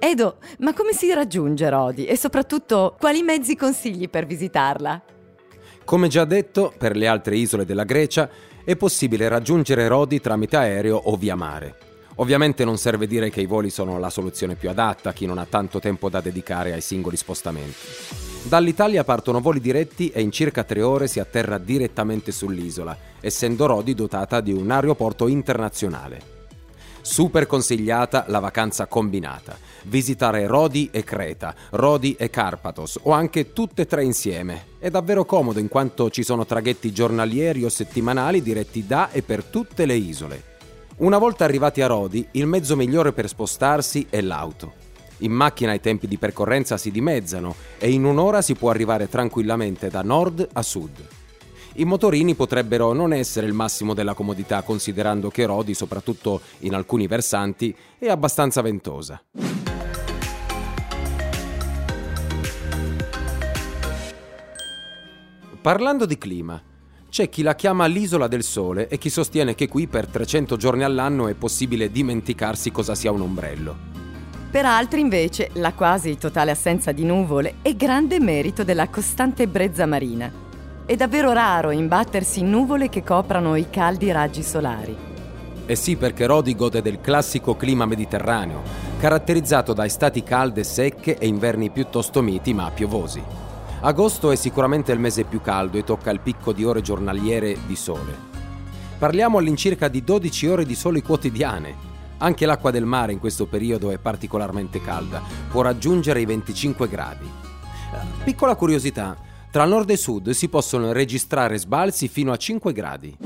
Edo, 0.01 0.39
ma 0.59 0.75
come 0.75 0.93
si 0.93 1.13
raggiunge 1.15 1.71
Rodi 1.71 2.07
e 2.07 2.17
soprattutto 2.17 2.97
quali 2.99 3.23
mezzi 3.23 3.55
consigli 3.55 4.11
per 4.11 4.27
visitarla? 4.27 5.12
Come 5.93 6.09
già 6.09 6.25
detto, 6.25 6.73
per 6.79 6.97
le 6.97 7.07
altre 7.07 7.37
isole 7.37 7.67
della 7.67 7.85
Grecia 7.85 8.27
è 8.65 8.77
possibile 8.77 9.29
raggiungere 9.29 9.89
Rodi 9.89 10.23
tramite 10.23 10.57
aereo 10.57 10.97
o 10.97 11.17
via 11.17 11.37
mare. 11.37 11.77
Ovviamente 12.15 12.65
non 12.65 12.79
serve 12.79 13.07
dire 13.07 13.29
che 13.29 13.43
i 13.43 13.47
voli 13.47 13.69
sono 13.69 13.99
la 13.99 14.09
soluzione 14.09 14.55
più 14.55 14.71
adatta 14.71 15.11
a 15.11 15.13
chi 15.13 15.27
non 15.27 15.37
ha 15.37 15.45
tanto 15.45 15.81
tempo 15.81 16.09
da 16.09 16.23
dedicare 16.23 16.73
ai 16.73 16.81
singoli 16.81 17.19
spostamenti. 17.19 17.77
Dall'Italia 18.45 19.05
partono 19.05 19.43
voli 19.43 19.61
diretti 19.61 20.09
e 20.09 20.23
in 20.23 20.33
circa 20.33 20.65
tre 20.65 20.81
ore 20.81 21.09
si 21.09 21.21
atterra 21.21 21.59
direttamente 21.59 22.33
sull'isola, 22.33 22.97
essendo 23.21 23.67
Rodi 23.67 23.95
dotata 23.95 24.41
di 24.41 24.55
un 24.55 24.71
aeroporto 24.71 25.29
internazionale. 25.29 26.42
Super 27.05 27.49
consigliata 27.49 28.27
la 28.29 28.39
vacanza 28.39 28.87
combinata. 28.87 29.59
Visitare 29.87 30.47
Rodi 30.47 30.89
e 30.93 31.03
Creta, 31.03 31.53
Rodi 31.71 32.15
e 32.17 32.31
Carpatos 32.31 33.01
o 33.03 33.11
anche 33.11 33.53
tutte 33.53 33.83
e 33.83 33.87
tre 33.87 34.05
insieme. 34.05 34.67
È 34.79 34.89
davvero 34.89 35.25
comodo 35.25 35.59
in 35.59 35.67
quanto 35.67 36.11
ci 36.11 36.23
sono 36.23 36.47
traghetti 36.47 36.93
giornalieri 36.93 37.65
o 37.65 37.69
settimanali 37.69 38.41
diretti 38.41 38.87
da 38.87 39.11
e 39.11 39.23
per 39.23 39.43
tutte 39.43 39.85
le 39.85 39.95
isole. 39.95 40.45
Una 40.99 41.19
volta 41.19 41.43
arrivati 41.43 41.83
a 41.83 41.89
Rodi, 41.89 42.25
il 42.33 42.47
mezzo 42.47 42.77
migliore 42.77 43.13
per 43.13 43.27
spostarsi 43.27 44.07
è 44.09 44.21
l'auto. 44.21 44.73
In 45.19 45.33
macchina 45.33 45.75
i 45.75 45.81
tempi 45.81 46.07
di 46.07 46.19
percorrenza 46.19 46.77
si 46.77 46.93
dimezzano 46.93 47.57
e 47.79 47.91
in 47.91 48.05
un'ora 48.05 48.43
si 48.43 48.55
può 48.55 48.71
arrivare 48.71 49.09
tranquillamente 49.09 49.89
da 49.89 50.03
nord 50.03 50.49
a 50.53 50.63
sud. 50.63 51.22
I 51.75 51.85
motorini 51.87 52.35
potrebbero 52.35 52.93
non 52.93 53.15
essere 53.15 53.47
il 53.47 53.55
massimo 53.55 53.95
della 53.95 54.13
comodità 54.13 54.61
considerando 54.63 55.31
che 55.31 55.47
Rodi, 55.47 55.73
soprattutto 55.73 56.43
in 56.61 56.75
alcuni 56.75 57.07
versanti, 57.07 57.75
è 57.99 58.09
abbastanza 58.09 58.61
ventosa. 58.61 59.23
Parlando 65.63 66.05
di 66.05 66.19
clima, 66.19 66.61
c'è 67.09 67.31
chi 67.31 67.43
la 67.43 67.55
chiama 67.55 67.87
l'isola 67.87 68.27
del 68.27 68.43
sole 68.43 68.89
e 68.89 68.99
chi 68.99 69.09
sostiene 69.09 69.55
che 69.55 69.69
qui 69.69 69.87
per 69.87 70.09
300 70.09 70.57
giorni 70.57 70.83
all'anno 70.83 71.29
è 71.29 71.35
possibile 71.35 71.91
dimenticarsi 71.91 72.71
cosa 72.71 72.95
sia 72.95 73.13
un 73.13 73.23
ombrello. 73.23 73.77
Per 74.51 74.67
altri 74.67 75.01
invece 75.01 75.49
la 75.55 75.73
quasi 75.73 76.19
totale 76.19 76.51
assenza 76.51 76.93
di 76.93 77.05
nuvole 77.05 77.55
è 77.63 77.75
grande 77.75 78.21
merito 78.21 78.63
della 78.63 78.89
costante 78.89 79.47
brezza 79.47 79.87
marina. 79.87 80.42
È 80.93 80.97
davvero 80.97 81.33
raro 81.33 81.71
imbattersi 81.71 82.41
in 82.41 82.51
nuvole 82.51 82.91
che 82.91 83.03
coprano 83.03 83.57
i 83.57 83.71
caldi 83.71 84.13
raggi 84.13 84.43
solari. 84.43 84.95
Eh 85.65 85.75
sì, 85.75 85.97
perché 85.97 86.27
Rodi 86.27 86.55
gode 86.55 86.83
del 86.83 87.01
classico 87.01 87.57
clima 87.57 87.87
mediterraneo, 87.87 88.61
caratterizzato 88.99 89.73
da 89.73 89.87
estati 89.87 90.23
calde 90.23 90.61
e 90.61 90.65
secche 90.65 91.17
e 91.17 91.27
inverni 91.27 91.71
piuttosto 91.71 92.21
miti 92.21 92.53
ma 92.53 92.71
piovosi. 92.71 93.23
Agosto 93.81 94.33
è 94.33 94.37
sicuramente 94.37 94.93
il 94.93 94.99
mese 94.99 95.25
più 95.25 95.41
caldo 95.41 95.79
e 95.79 95.83
tocca 95.83 96.11
il 96.11 96.21
picco 96.21 96.53
di 96.53 96.63
ore 96.63 96.83
giornaliere 96.83 97.57
di 97.67 97.75
sole. 97.75 98.15
Parliamo 98.99 99.39
all'incirca 99.39 99.89
di 99.89 100.05
12 100.05 100.47
ore 100.47 100.67
di 100.67 100.75
sole 100.75 101.01
quotidiane. 101.01 101.75
Anche 102.19 102.45
l'acqua 102.45 102.71
del 102.71 102.85
mare 102.85 103.13
in 103.13 103.19
questo 103.19 103.47
periodo 103.47 103.91
è 103.91 103.97
particolarmente 103.97 104.83
calda, 104.83 105.23
può 105.51 105.63
raggiungere 105.63 106.21
i 106.21 106.27
25 106.27 106.87
gradi. 106.87 107.31
Piccola 108.25 108.55
curiosità, 108.57 109.17
tra 109.53 109.67
nord 109.67 109.91
e 109.91 109.99
sud 109.99 110.31
si 110.31 110.49
possono 110.49 110.93
registrare 110.93 111.59
sbalzi 111.59 112.09
fino 112.09 112.33
a 112.33 112.37
5 112.39 112.73
gradi. 112.73 113.17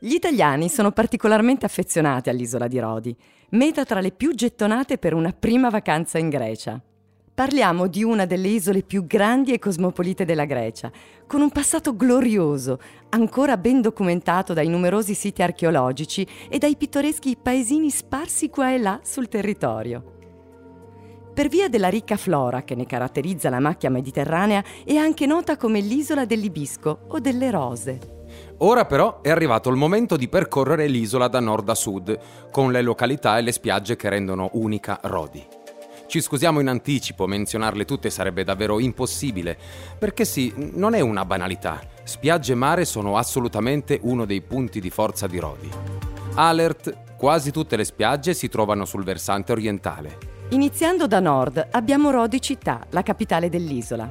Gli 0.00 0.12
italiani 0.12 0.68
sono 0.68 0.90
particolarmente 0.90 1.64
affezionati 1.64 2.28
all'isola 2.28 2.66
di 2.66 2.80
Rodi, 2.80 3.16
meta 3.50 3.84
tra 3.84 4.00
le 4.00 4.10
più 4.10 4.34
gettonate 4.34 4.98
per 4.98 5.14
una 5.14 5.32
prima 5.32 5.70
vacanza 5.70 6.18
in 6.18 6.28
Grecia. 6.28 6.82
Parliamo 7.34 7.88
di 7.88 8.04
una 8.04 8.26
delle 8.26 8.46
isole 8.46 8.82
più 8.82 9.06
grandi 9.06 9.52
e 9.52 9.58
cosmopolite 9.58 10.24
della 10.24 10.44
Grecia, 10.44 10.88
con 11.26 11.40
un 11.40 11.50
passato 11.50 11.96
glorioso, 11.96 12.78
ancora 13.08 13.56
ben 13.56 13.80
documentato 13.80 14.52
dai 14.52 14.68
numerosi 14.68 15.14
siti 15.14 15.42
archeologici 15.42 16.24
e 16.48 16.58
dai 16.58 16.76
pittoreschi 16.76 17.36
paesini 17.36 17.90
sparsi 17.90 18.50
qua 18.50 18.72
e 18.72 18.78
là 18.78 19.00
sul 19.02 19.26
territorio. 19.26 20.12
Per 21.34 21.48
via 21.48 21.68
della 21.68 21.88
ricca 21.88 22.16
flora 22.16 22.62
che 22.62 22.76
ne 22.76 22.86
caratterizza 22.86 23.50
la 23.50 23.58
macchia 23.58 23.90
mediterranea, 23.90 24.62
è 24.84 24.94
anche 24.94 25.26
nota 25.26 25.56
come 25.56 25.80
l'isola 25.80 26.26
dell'Ibisco 26.26 27.06
o 27.08 27.18
delle 27.18 27.50
Rose. 27.50 27.98
Ora 28.58 28.84
però 28.84 29.22
è 29.22 29.30
arrivato 29.30 29.70
il 29.70 29.76
momento 29.76 30.16
di 30.16 30.28
percorrere 30.28 30.86
l'isola 30.86 31.26
da 31.26 31.40
nord 31.40 31.68
a 31.68 31.74
sud, 31.74 32.16
con 32.52 32.70
le 32.70 32.80
località 32.80 33.38
e 33.38 33.42
le 33.42 33.50
spiagge 33.50 33.96
che 33.96 34.08
rendono 34.08 34.50
unica 34.52 35.00
Rodi. 35.02 35.62
Ci 36.14 36.20
scusiamo 36.20 36.60
in 36.60 36.68
anticipo, 36.68 37.26
menzionarle 37.26 37.84
tutte 37.84 38.08
sarebbe 38.08 38.44
davvero 38.44 38.78
impossibile, 38.78 39.58
perché 39.98 40.24
sì, 40.24 40.54
non 40.74 40.94
è 40.94 41.00
una 41.00 41.24
banalità. 41.24 41.80
Spiagge 42.04 42.52
e 42.52 42.54
mare 42.54 42.84
sono 42.84 43.16
assolutamente 43.16 43.98
uno 44.02 44.24
dei 44.24 44.40
punti 44.40 44.78
di 44.78 44.90
forza 44.90 45.26
di 45.26 45.40
Rodi. 45.40 45.68
Alert, 46.34 47.16
quasi 47.16 47.50
tutte 47.50 47.74
le 47.74 47.82
spiagge 47.82 48.32
si 48.32 48.48
trovano 48.48 48.84
sul 48.84 49.02
versante 49.02 49.50
orientale. 49.50 50.18
Iniziando 50.50 51.08
da 51.08 51.18
nord 51.18 51.66
abbiamo 51.72 52.12
Rodi 52.12 52.40
città, 52.40 52.86
la 52.90 53.02
capitale 53.02 53.48
dell'isola. 53.48 54.08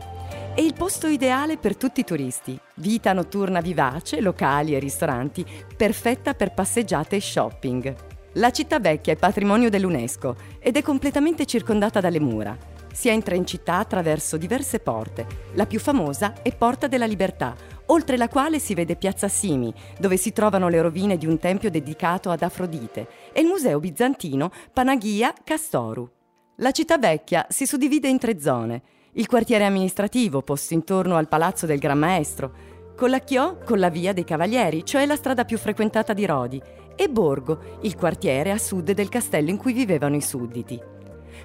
È 0.53 0.59
il 0.59 0.73
posto 0.73 1.07
ideale 1.07 1.55
per 1.55 1.77
tutti 1.77 2.01
i 2.01 2.03
turisti. 2.03 2.59
Vita 2.75 3.13
notturna 3.13 3.61
vivace, 3.61 4.19
locali 4.19 4.75
e 4.75 4.79
ristoranti, 4.79 5.45
perfetta 5.77 6.33
per 6.33 6.53
passeggiate 6.53 7.15
e 7.15 7.21
shopping. 7.21 7.95
La 8.37 8.49
città 8.49 8.79
vecchia 8.79 9.13
è 9.13 9.15
patrimonio 9.15 9.69
dell'UNESCO 9.69 10.35
ed 10.57 10.75
è 10.75 10.81
completamente 10.81 11.45
circondata 11.45 11.99
dalle 11.99 12.19
mura. 12.19 12.57
Si 12.91 13.07
entra 13.07 13.35
in 13.35 13.45
città 13.45 13.77
attraverso 13.77 14.37
diverse 14.37 14.79
porte. 14.79 15.27
La 15.53 15.67
più 15.67 15.79
famosa 15.79 16.41
è 16.41 16.55
Porta 16.55 16.87
della 16.87 17.05
Libertà, 17.05 17.55
oltre 17.87 18.17
la 18.17 18.27
quale 18.27 18.57
si 18.57 18.73
vede 18.73 18.95
Piazza 18.95 19.27
Simi, 19.27 19.71
dove 19.99 20.17
si 20.17 20.33
trovano 20.33 20.67
le 20.67 20.81
rovine 20.81 21.17
di 21.17 21.27
un 21.27 21.37
tempio 21.37 21.69
dedicato 21.69 22.31
ad 22.31 22.41
Afrodite, 22.41 23.07
e 23.33 23.41
il 23.41 23.47
museo 23.47 23.79
bizantino 23.79 24.51
Panagia 24.71 25.31
Castoru. 25.43 26.09
La 26.57 26.71
città 26.71 26.97
vecchia 26.97 27.45
si 27.49 27.67
suddivide 27.67 28.07
in 28.07 28.17
tre 28.17 28.39
zone. 28.39 28.81
Il 29.13 29.27
quartiere 29.27 29.65
amministrativo, 29.65 30.41
posto 30.41 30.73
intorno 30.73 31.17
al 31.17 31.27
Palazzo 31.27 31.67
del 31.67 31.77
Gran 31.77 31.99
Maestro, 31.99 32.51
Collacchiò 32.95 33.57
con 33.57 33.79
la 33.79 33.89
Via 33.89 34.13
dei 34.13 34.23
Cavalieri, 34.23 34.85
cioè 34.85 35.07
la 35.07 35.15
strada 35.15 35.45
più 35.45 35.57
frequentata 35.57 36.13
di 36.13 36.27
Rodi, 36.27 36.61
e 36.95 37.09
Borgo, 37.09 37.77
il 37.81 37.95
quartiere 37.95 38.51
a 38.51 38.57
sud 38.57 38.91
del 38.91 39.09
castello 39.09 39.49
in 39.49 39.57
cui 39.57 39.73
vivevano 39.73 40.15
i 40.15 40.21
sudditi. 40.21 40.81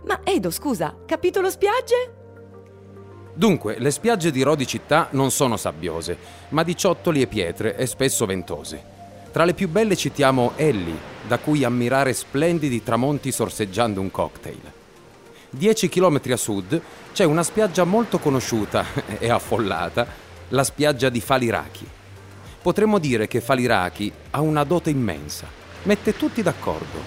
Ma 0.04 0.20
Edo, 0.24 0.50
scusa, 0.50 0.96
capitolo 1.06 1.50
spiagge? 1.50 2.12
Dunque, 3.34 3.78
le 3.78 3.90
spiagge 3.90 4.30
di 4.30 4.42
Rodi 4.42 4.66
città 4.66 5.08
non 5.12 5.30
sono 5.30 5.56
sabbiose, 5.56 6.16
ma 6.48 6.62
di 6.62 6.76
ciottoli 6.76 7.22
e 7.22 7.26
pietre 7.26 7.76
e 7.76 7.86
spesso 7.86 8.26
ventose. 8.26 8.96
Tra 9.30 9.44
le 9.44 9.54
più 9.54 9.68
belle 9.68 9.94
citiamo 9.94 10.52
Elli, 10.56 10.96
da 11.26 11.38
cui 11.38 11.62
ammirare 11.62 12.14
splendidi 12.14 12.82
tramonti 12.82 13.30
sorseggiando 13.30 14.00
un 14.00 14.10
cocktail. 14.10 14.72
Dieci 15.50 15.88
chilometri 15.88 16.32
a 16.32 16.36
sud 16.36 16.80
c'è 17.12 17.24
una 17.24 17.42
spiaggia 17.42 17.84
molto 17.84 18.18
conosciuta 18.18 18.84
e 19.18 19.30
affollata, 19.30 20.06
la 20.48 20.64
spiaggia 20.64 21.08
di 21.08 21.20
Faliraki. 21.20 21.86
Potremmo 22.68 22.98
dire 22.98 23.28
che 23.28 23.40
Faliraki 23.40 24.12
ha 24.32 24.42
una 24.42 24.62
dote 24.62 24.90
immensa, 24.90 25.46
mette 25.84 26.14
tutti 26.14 26.42
d'accordo, 26.42 27.00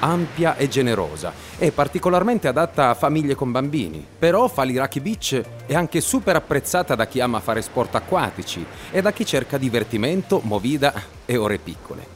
ampia 0.00 0.56
e 0.56 0.68
generosa 0.68 1.32
e 1.56 1.72
particolarmente 1.72 2.48
adatta 2.48 2.90
a 2.90 2.94
famiglie 2.94 3.34
con 3.34 3.50
bambini. 3.50 4.06
Però 4.18 4.46
Faliraki 4.46 5.00
Beach 5.00 5.42
è 5.64 5.74
anche 5.74 6.02
super 6.02 6.36
apprezzata 6.36 6.94
da 6.94 7.06
chi 7.06 7.20
ama 7.20 7.40
fare 7.40 7.62
sport 7.62 7.94
acquatici 7.94 8.62
e 8.90 9.00
da 9.00 9.10
chi 9.10 9.24
cerca 9.24 9.56
divertimento, 9.56 10.42
movida 10.44 10.92
e 11.24 11.38
ore 11.38 11.56
piccole. 11.56 12.06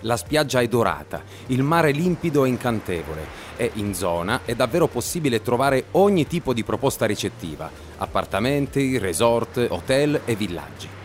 La 0.00 0.16
spiaggia 0.16 0.62
è 0.62 0.68
dorata, 0.68 1.22
il 1.48 1.62
mare 1.62 1.90
limpido 1.90 2.46
e 2.46 2.48
incantevole 2.48 3.26
e 3.58 3.72
in 3.74 3.92
zona 3.92 4.40
è 4.46 4.54
davvero 4.54 4.86
possibile 4.86 5.42
trovare 5.42 5.88
ogni 5.90 6.26
tipo 6.26 6.54
di 6.54 6.64
proposta 6.64 7.04
ricettiva, 7.04 7.70
appartamenti, 7.98 8.96
resort, 8.96 9.66
hotel 9.68 10.22
e 10.24 10.34
villaggi. 10.34 10.96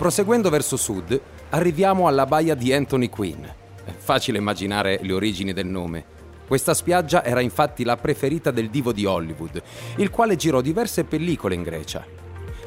Proseguendo 0.00 0.48
verso 0.48 0.78
sud, 0.78 1.20
arriviamo 1.50 2.06
alla 2.06 2.24
baia 2.24 2.54
di 2.54 2.72
Anthony 2.72 3.10
Quinn. 3.10 3.44
È 3.84 3.92
facile 3.94 4.38
immaginare 4.38 4.98
le 5.02 5.12
origini 5.12 5.52
del 5.52 5.66
nome. 5.66 6.02
Questa 6.46 6.72
spiaggia 6.72 7.22
era 7.22 7.40
infatti 7.40 7.84
la 7.84 7.98
preferita 7.98 8.50
del 8.50 8.70
divo 8.70 8.92
di 8.92 9.04
Hollywood, 9.04 9.62
il 9.96 10.08
quale 10.08 10.36
girò 10.36 10.62
diverse 10.62 11.04
pellicole 11.04 11.54
in 11.54 11.62
Grecia. 11.62 12.02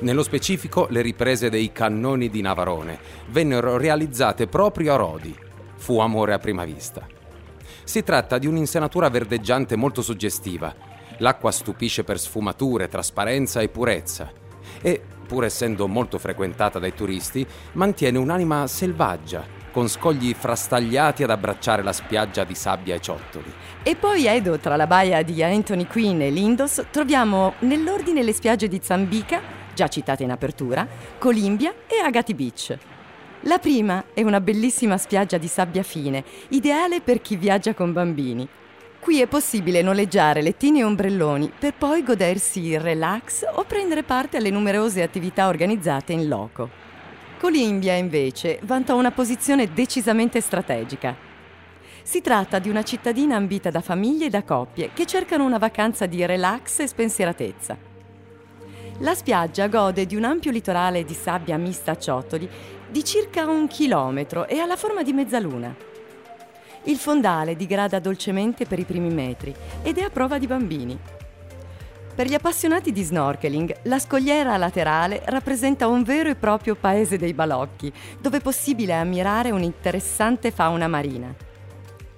Nello 0.01 0.21
specifico, 0.21 0.85
le 0.91 1.01
riprese 1.01 1.49
dei 1.49 1.71
Cannoni 1.71 2.29
di 2.29 2.41
Navarone 2.41 2.99
vennero 3.29 3.77
realizzate 3.77 4.45
proprio 4.45 4.93
a 4.93 4.97
Rodi. 4.97 5.35
Fu 5.77 5.97
amore 5.97 6.33
a 6.33 6.37
prima 6.37 6.65
vista. 6.65 7.03
Si 7.83 8.03
tratta 8.03 8.37
di 8.37 8.45
un'insenatura 8.45 9.09
verdeggiante 9.09 9.75
molto 9.75 10.03
suggestiva. 10.03 10.71
L'acqua 11.17 11.49
stupisce 11.49 12.03
per 12.03 12.19
sfumature, 12.19 12.87
trasparenza 12.87 13.59
e 13.59 13.69
purezza. 13.69 14.31
E 14.83 15.01
pur 15.33 15.45
essendo 15.45 15.87
molto 15.87 16.19
frequentata 16.19 16.77
dai 16.77 16.93
turisti, 16.93 17.43
mantiene 17.71 18.19
un'anima 18.19 18.67
selvaggia, 18.67 19.43
con 19.71 19.87
scogli 19.87 20.31
frastagliati 20.35 21.23
ad 21.23 21.31
abbracciare 21.31 21.81
la 21.81 21.91
spiaggia 21.91 22.43
di 22.43 22.53
sabbia 22.53 22.93
e 22.93 23.01
ciottoli. 23.01 23.51
E 23.81 23.95
poi 23.95 24.27
Edo, 24.27 24.59
tra 24.59 24.75
la 24.75 24.85
baia 24.85 25.23
di 25.23 25.41
Anthony 25.41 25.87
Quinn 25.87 26.21
e 26.21 26.29
Lindos, 26.29 26.85
troviamo 26.91 27.55
nell'ordine 27.61 28.21
le 28.21 28.31
spiagge 28.31 28.67
di 28.67 28.79
Zambica, 28.83 29.41
già 29.73 29.87
citate 29.87 30.21
in 30.21 30.29
apertura, 30.29 30.87
Colimbia 31.17 31.73
e 31.87 31.97
Agati 31.97 32.35
Beach. 32.35 32.77
La 33.45 33.57
prima 33.57 34.03
è 34.13 34.21
una 34.21 34.39
bellissima 34.39 34.99
spiaggia 34.99 35.39
di 35.39 35.47
sabbia 35.47 35.81
fine, 35.81 36.23
ideale 36.49 37.01
per 37.01 37.21
chi 37.21 37.37
viaggia 37.37 37.73
con 37.73 37.91
bambini. 37.91 38.47
Qui 39.03 39.19
è 39.19 39.27
possibile 39.27 39.81
noleggiare 39.81 40.41
lettini 40.41 40.79
e 40.79 40.85
ombrelloni 40.85 41.51
per 41.59 41.73
poi 41.73 42.05
godersi 42.05 42.61
il 42.61 42.79
relax 42.79 43.43
o 43.55 43.65
prendere 43.65 44.01
parte 44.01 44.37
alle 44.37 44.49
numerose 44.49 45.01
attività 45.01 45.49
organizzate 45.49 46.13
in 46.13 46.29
loco. 46.29 46.69
Colimbia, 47.37 47.95
invece, 47.95 48.59
vanta 48.63 48.93
una 48.93 49.11
posizione 49.11 49.73
decisamente 49.73 50.39
strategica. 50.39 51.17
Si 52.01 52.21
tratta 52.21 52.59
di 52.59 52.69
una 52.69 52.83
cittadina 52.83 53.35
ambita 53.35 53.69
da 53.69 53.81
famiglie 53.81 54.27
e 54.27 54.29
da 54.29 54.43
coppie 54.43 54.91
che 54.93 55.05
cercano 55.05 55.43
una 55.43 55.57
vacanza 55.57 56.05
di 56.05 56.25
relax 56.25 56.79
e 56.79 56.87
spensieratezza. 56.87 57.77
La 58.99 59.15
spiaggia 59.15 59.67
gode 59.67 60.05
di 60.05 60.15
un 60.15 60.23
ampio 60.23 60.49
litorale 60.49 61.03
di 61.03 61.13
sabbia 61.13 61.57
mista 61.57 61.91
a 61.91 61.97
ciottoli 61.97 62.49
di 62.89 63.03
circa 63.03 63.45
un 63.47 63.67
chilometro 63.67 64.47
e 64.47 64.59
ha 64.59 64.65
la 64.65 64.77
forma 64.77 65.03
di 65.03 65.11
mezzaluna. 65.11 65.91
Il 66.85 66.97
fondale 66.97 67.55
digrada 67.55 67.99
dolcemente 67.99 68.65
per 68.65 68.77
i 68.77 68.83
primi 68.83 69.09
metri 69.09 69.55
ed 69.83 69.97
è 69.97 70.03
a 70.03 70.09
prova 70.09 70.37
di 70.37 70.47
bambini. 70.47 70.99
Per 72.13 72.27
gli 72.27 72.33
appassionati 72.33 72.91
di 72.91 73.01
snorkeling, 73.01 73.77
la 73.83 73.99
scogliera 73.99 74.57
laterale 74.57 75.21
rappresenta 75.25 75.87
un 75.87 76.03
vero 76.03 76.29
e 76.29 76.35
proprio 76.35 76.75
paese 76.75 77.17
dei 77.17 77.33
balocchi, 77.33 77.91
dove 78.19 78.37
è 78.37 78.41
possibile 78.41 78.93
ammirare 78.93 79.51
un'interessante 79.51 80.51
fauna 80.51 80.87
marina. 80.87 81.33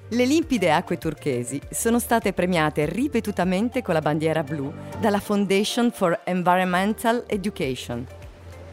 Le 0.10 0.26
limpide 0.26 0.72
acque 0.72 0.98
turchesi 0.98 1.62
sono 1.70 2.00
state 2.00 2.34
premiate 2.34 2.86
ripetutamente 2.86 3.82
con 3.82 3.94
la 3.94 4.02
bandiera 4.02 4.44
blu 4.44 4.74
dalla 5.00 5.20
Foundation 5.20 5.92
for 5.92 6.20
Environmental 6.26 7.24
Education. 7.28 8.06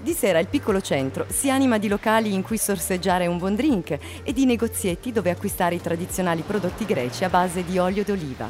Di 0.03 0.15
sera 0.15 0.41
il 0.41 0.49
piccolo 0.49 0.81
centro 0.81 1.27
si 1.29 1.49
anima 1.49 1.79
di 1.79 1.87
locali 1.87 2.35
in 2.35 2.43
cui 2.43 2.59
sorseggiare 2.59 3.29
un 3.29 3.39
buon 3.39 3.55
drink 3.55 3.97
e 4.25 4.33
di 4.33 4.45
negozietti 4.45 5.13
dove 5.13 5.31
acquistare 5.31 5.77
i 5.77 5.81
tradizionali 5.81 6.43
prodotti 6.45 6.85
greci 6.85 7.23
a 7.23 7.29
base 7.29 7.65
di 7.65 7.79
olio 7.79 8.03
d'oliva. 8.03 8.49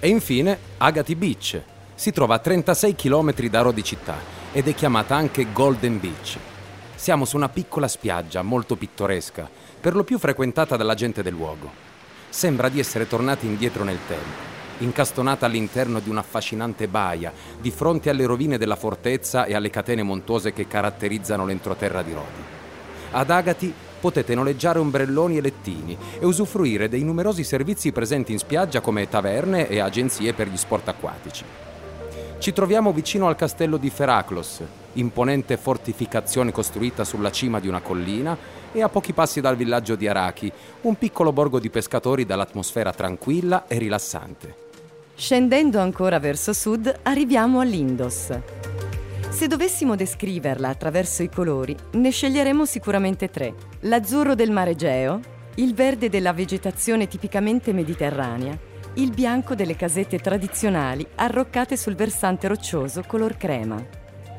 E 0.00 0.08
infine 0.08 0.58
Agati 0.78 1.14
Beach. 1.14 1.62
Si 1.94 2.10
trova 2.10 2.34
a 2.34 2.38
36 2.40 2.96
km 2.96 3.32
da 3.48 3.60
Rodi 3.60 3.84
città 3.84 4.16
ed 4.50 4.66
è 4.66 4.74
chiamata 4.74 5.14
anche 5.14 5.52
Golden 5.52 6.00
Beach. 6.00 6.36
Siamo 6.96 7.24
su 7.24 7.36
una 7.36 7.48
piccola 7.48 7.86
spiaggia 7.86 8.42
molto 8.42 8.74
pittoresca, 8.74 9.48
per 9.80 9.94
lo 9.94 10.02
più 10.02 10.18
frequentata 10.18 10.76
dalla 10.76 10.94
gente 10.94 11.22
del 11.22 11.32
luogo. 11.32 11.70
Sembra 12.28 12.68
di 12.68 12.80
essere 12.80 13.06
tornati 13.06 13.46
indietro 13.46 13.84
nel 13.84 14.00
tempo 14.08 14.55
incastonata 14.78 15.46
all'interno 15.46 16.00
di 16.00 16.08
un'affascinante 16.08 16.88
baia, 16.88 17.32
di 17.60 17.70
fronte 17.70 18.10
alle 18.10 18.26
rovine 18.26 18.58
della 18.58 18.76
fortezza 18.76 19.44
e 19.44 19.54
alle 19.54 19.70
catene 19.70 20.02
montuose 20.02 20.52
che 20.52 20.66
caratterizzano 20.66 21.46
l'entroterra 21.46 22.02
di 22.02 22.12
Rodi. 22.12 22.54
Ad 23.12 23.30
Agati 23.30 23.72
potete 23.98 24.34
noleggiare 24.34 24.78
ombrelloni 24.78 25.38
e 25.38 25.40
lettini 25.40 25.96
e 26.18 26.24
usufruire 26.24 26.88
dei 26.88 27.02
numerosi 27.02 27.44
servizi 27.44 27.92
presenti 27.92 28.32
in 28.32 28.38
spiaggia 28.38 28.80
come 28.80 29.08
taverne 29.08 29.68
e 29.68 29.80
agenzie 29.80 30.32
per 30.32 30.48
gli 30.48 30.56
sport 30.56 30.88
acquatici. 30.88 31.44
Ci 32.38 32.52
troviamo 32.52 32.92
vicino 32.92 33.28
al 33.28 33.34
castello 33.34 33.78
di 33.78 33.88
Feraclos, 33.88 34.60
imponente 34.92 35.56
fortificazione 35.56 36.52
costruita 36.52 37.02
sulla 37.02 37.30
cima 37.30 37.60
di 37.60 37.68
una 37.68 37.80
collina 37.80 38.36
e 38.72 38.82
a 38.82 38.90
pochi 38.90 39.14
passi 39.14 39.40
dal 39.40 39.56
villaggio 39.56 39.96
di 39.96 40.06
Araki, 40.06 40.52
un 40.82 40.96
piccolo 40.96 41.32
borgo 41.32 41.58
di 41.58 41.70
pescatori 41.70 42.26
dall'atmosfera 42.26 42.92
tranquilla 42.92 43.66
e 43.66 43.78
rilassante. 43.78 44.65
Scendendo 45.18 45.80
ancora 45.80 46.18
verso 46.18 46.52
sud, 46.52 46.94
arriviamo 47.04 47.60
all'Indos. 47.60 48.38
Se 49.30 49.46
dovessimo 49.46 49.96
descriverla 49.96 50.68
attraverso 50.68 51.22
i 51.22 51.30
colori, 51.30 51.74
ne 51.92 52.10
sceglieremo 52.10 52.66
sicuramente 52.66 53.30
tre. 53.30 53.54
L'azzurro 53.80 54.34
del 54.34 54.50
mare 54.50 54.72
Egeo, 54.72 55.18
il 55.54 55.72
verde 55.72 56.10
della 56.10 56.34
vegetazione 56.34 57.08
tipicamente 57.08 57.72
mediterranea, 57.72 58.58
il 58.96 59.10
bianco 59.10 59.54
delle 59.54 59.74
casette 59.74 60.18
tradizionali 60.18 61.06
arroccate 61.14 61.78
sul 61.78 61.94
versante 61.94 62.46
roccioso 62.46 63.02
color 63.06 63.38
crema. 63.38 63.82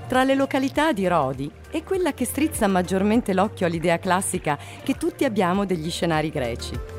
Tra 0.08 0.24
le 0.24 0.36
località 0.36 0.94
di 0.94 1.08
Rodi 1.08 1.52
è 1.72 1.82
quella 1.82 2.14
che 2.14 2.26
strizza 2.26 2.68
maggiormente 2.68 3.34
l'occhio 3.34 3.66
all'idea 3.66 3.98
classica 3.98 4.60
che 4.84 4.94
tutti 4.94 5.26
abbiamo 5.26 5.66
degli 5.66 5.90
scenari 5.90 6.30
greci. 6.30 6.97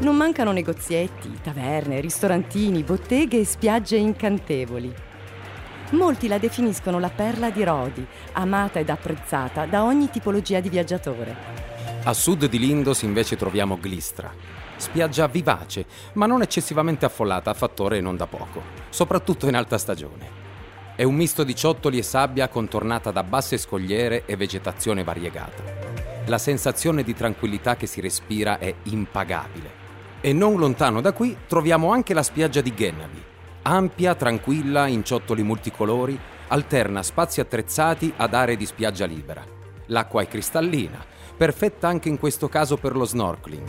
Non 0.00 0.16
mancano 0.16 0.50
negozietti, 0.50 1.40
taverne, 1.42 2.00
ristorantini, 2.00 2.82
botteghe 2.82 3.40
e 3.40 3.44
spiagge 3.44 3.96
incantevoli. 3.96 4.90
Molti 5.90 6.26
la 6.26 6.38
definiscono 6.38 6.98
la 6.98 7.10
perla 7.10 7.50
di 7.50 7.62
Rodi, 7.62 8.06
amata 8.32 8.78
ed 8.78 8.88
apprezzata 8.88 9.66
da 9.66 9.84
ogni 9.84 10.08
tipologia 10.08 10.60
di 10.60 10.70
viaggiatore. 10.70 11.36
A 12.04 12.14
sud 12.14 12.46
di 12.46 12.58
Lindos 12.58 13.02
invece 13.02 13.36
troviamo 13.36 13.76
Glistra, 13.78 14.32
spiaggia 14.76 15.26
vivace, 15.26 15.84
ma 16.14 16.24
non 16.24 16.40
eccessivamente 16.40 17.04
affollata, 17.04 17.52
fattore 17.52 18.00
non 18.00 18.16
da 18.16 18.26
poco, 18.26 18.62
soprattutto 18.88 19.48
in 19.48 19.54
alta 19.54 19.76
stagione. 19.76 20.38
È 20.96 21.02
un 21.02 21.14
misto 21.14 21.44
di 21.44 21.54
ciottoli 21.54 21.98
e 21.98 22.02
sabbia 22.02 22.48
contornata 22.48 23.10
da 23.10 23.22
basse 23.22 23.58
scogliere 23.58 24.24
e 24.24 24.36
vegetazione 24.36 25.04
variegata. 25.04 25.62
La 26.24 26.38
sensazione 26.38 27.02
di 27.02 27.12
tranquillità 27.12 27.76
che 27.76 27.86
si 27.86 28.00
respira 28.00 28.58
è 28.58 28.74
impagabile. 28.84 29.79
E 30.22 30.34
non 30.34 30.58
lontano 30.58 31.00
da 31.00 31.12
qui 31.12 31.34
troviamo 31.46 31.92
anche 31.92 32.12
la 32.12 32.22
spiaggia 32.22 32.60
di 32.60 32.74
Gennavi. 32.74 33.22
Ampia, 33.62 34.14
tranquilla, 34.14 34.86
in 34.86 35.02
ciottoli 35.02 35.42
multicolori, 35.42 36.18
alterna 36.48 37.02
spazi 37.02 37.40
attrezzati 37.40 38.12
ad 38.14 38.34
aree 38.34 38.56
di 38.56 38.66
spiaggia 38.66 39.06
libera. 39.06 39.42
L'acqua 39.86 40.20
è 40.20 40.28
cristallina, 40.28 41.02
perfetta 41.34 41.88
anche 41.88 42.10
in 42.10 42.18
questo 42.18 42.48
caso 42.48 42.76
per 42.76 42.96
lo 42.96 43.06
snorkeling. 43.06 43.68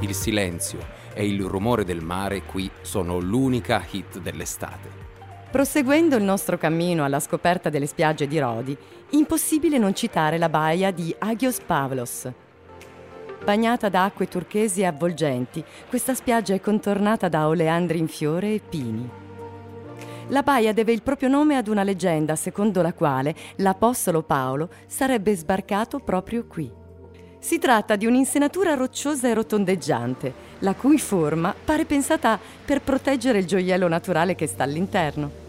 Il 0.00 0.14
silenzio 0.14 0.78
e 1.12 1.26
il 1.26 1.44
rumore 1.44 1.84
del 1.84 2.02
mare 2.02 2.44
qui 2.44 2.70
sono 2.80 3.18
l'unica 3.18 3.84
hit 3.90 4.20
dell'estate. 4.20 5.02
Proseguendo 5.50 6.16
il 6.16 6.22
nostro 6.22 6.56
cammino 6.56 7.04
alla 7.04 7.20
scoperta 7.20 7.68
delle 7.68 7.86
spiagge 7.86 8.26
di 8.26 8.38
Rodi, 8.38 8.76
impossibile 9.10 9.76
non 9.76 9.94
citare 9.94 10.38
la 10.38 10.48
baia 10.48 10.90
di 10.90 11.14
Agios 11.18 11.60
Pavlos, 11.60 12.28
Bagnata 13.44 13.90
da 13.90 14.04
acque 14.04 14.26
turchesi 14.26 14.80
e 14.80 14.86
avvolgenti, 14.86 15.62
questa 15.90 16.14
spiaggia 16.14 16.54
è 16.54 16.62
contornata 16.62 17.28
da 17.28 17.46
oleandri 17.46 17.98
in 17.98 18.08
fiore 18.08 18.54
e 18.54 18.60
pini. 18.66 19.06
La 20.28 20.42
baia 20.42 20.72
deve 20.72 20.92
il 20.92 21.02
proprio 21.02 21.28
nome 21.28 21.54
ad 21.58 21.68
una 21.68 21.82
leggenda 21.82 22.36
secondo 22.36 22.80
la 22.80 22.94
quale 22.94 23.34
l'Apostolo 23.56 24.22
Paolo 24.22 24.70
sarebbe 24.86 25.36
sbarcato 25.36 25.98
proprio 25.98 26.46
qui. 26.46 26.72
Si 27.38 27.58
tratta 27.58 27.96
di 27.96 28.06
un'insenatura 28.06 28.72
rocciosa 28.72 29.28
e 29.28 29.34
rotondeggiante, 29.34 30.32
la 30.60 30.72
cui 30.72 30.98
forma 30.98 31.54
pare 31.62 31.84
pensata 31.84 32.40
per 32.64 32.80
proteggere 32.80 33.40
il 33.40 33.46
gioiello 33.46 33.88
naturale 33.88 34.34
che 34.34 34.46
sta 34.46 34.62
all'interno. 34.62 35.43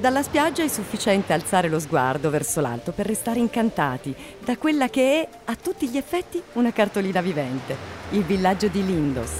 Dalla 0.00 0.22
spiaggia 0.22 0.62
è 0.62 0.68
sufficiente 0.68 1.32
alzare 1.32 1.68
lo 1.68 1.80
sguardo 1.80 2.30
verso 2.30 2.60
l'alto 2.60 2.92
per 2.92 3.04
restare 3.04 3.40
incantati 3.40 4.14
da 4.38 4.56
quella 4.56 4.88
che 4.88 5.22
è, 5.22 5.28
a 5.46 5.56
tutti 5.56 5.88
gli 5.88 5.96
effetti, 5.96 6.40
una 6.52 6.72
cartolina 6.72 7.20
vivente, 7.20 7.74
il 8.10 8.22
villaggio 8.22 8.68
di 8.68 8.86
Lindos. 8.86 9.32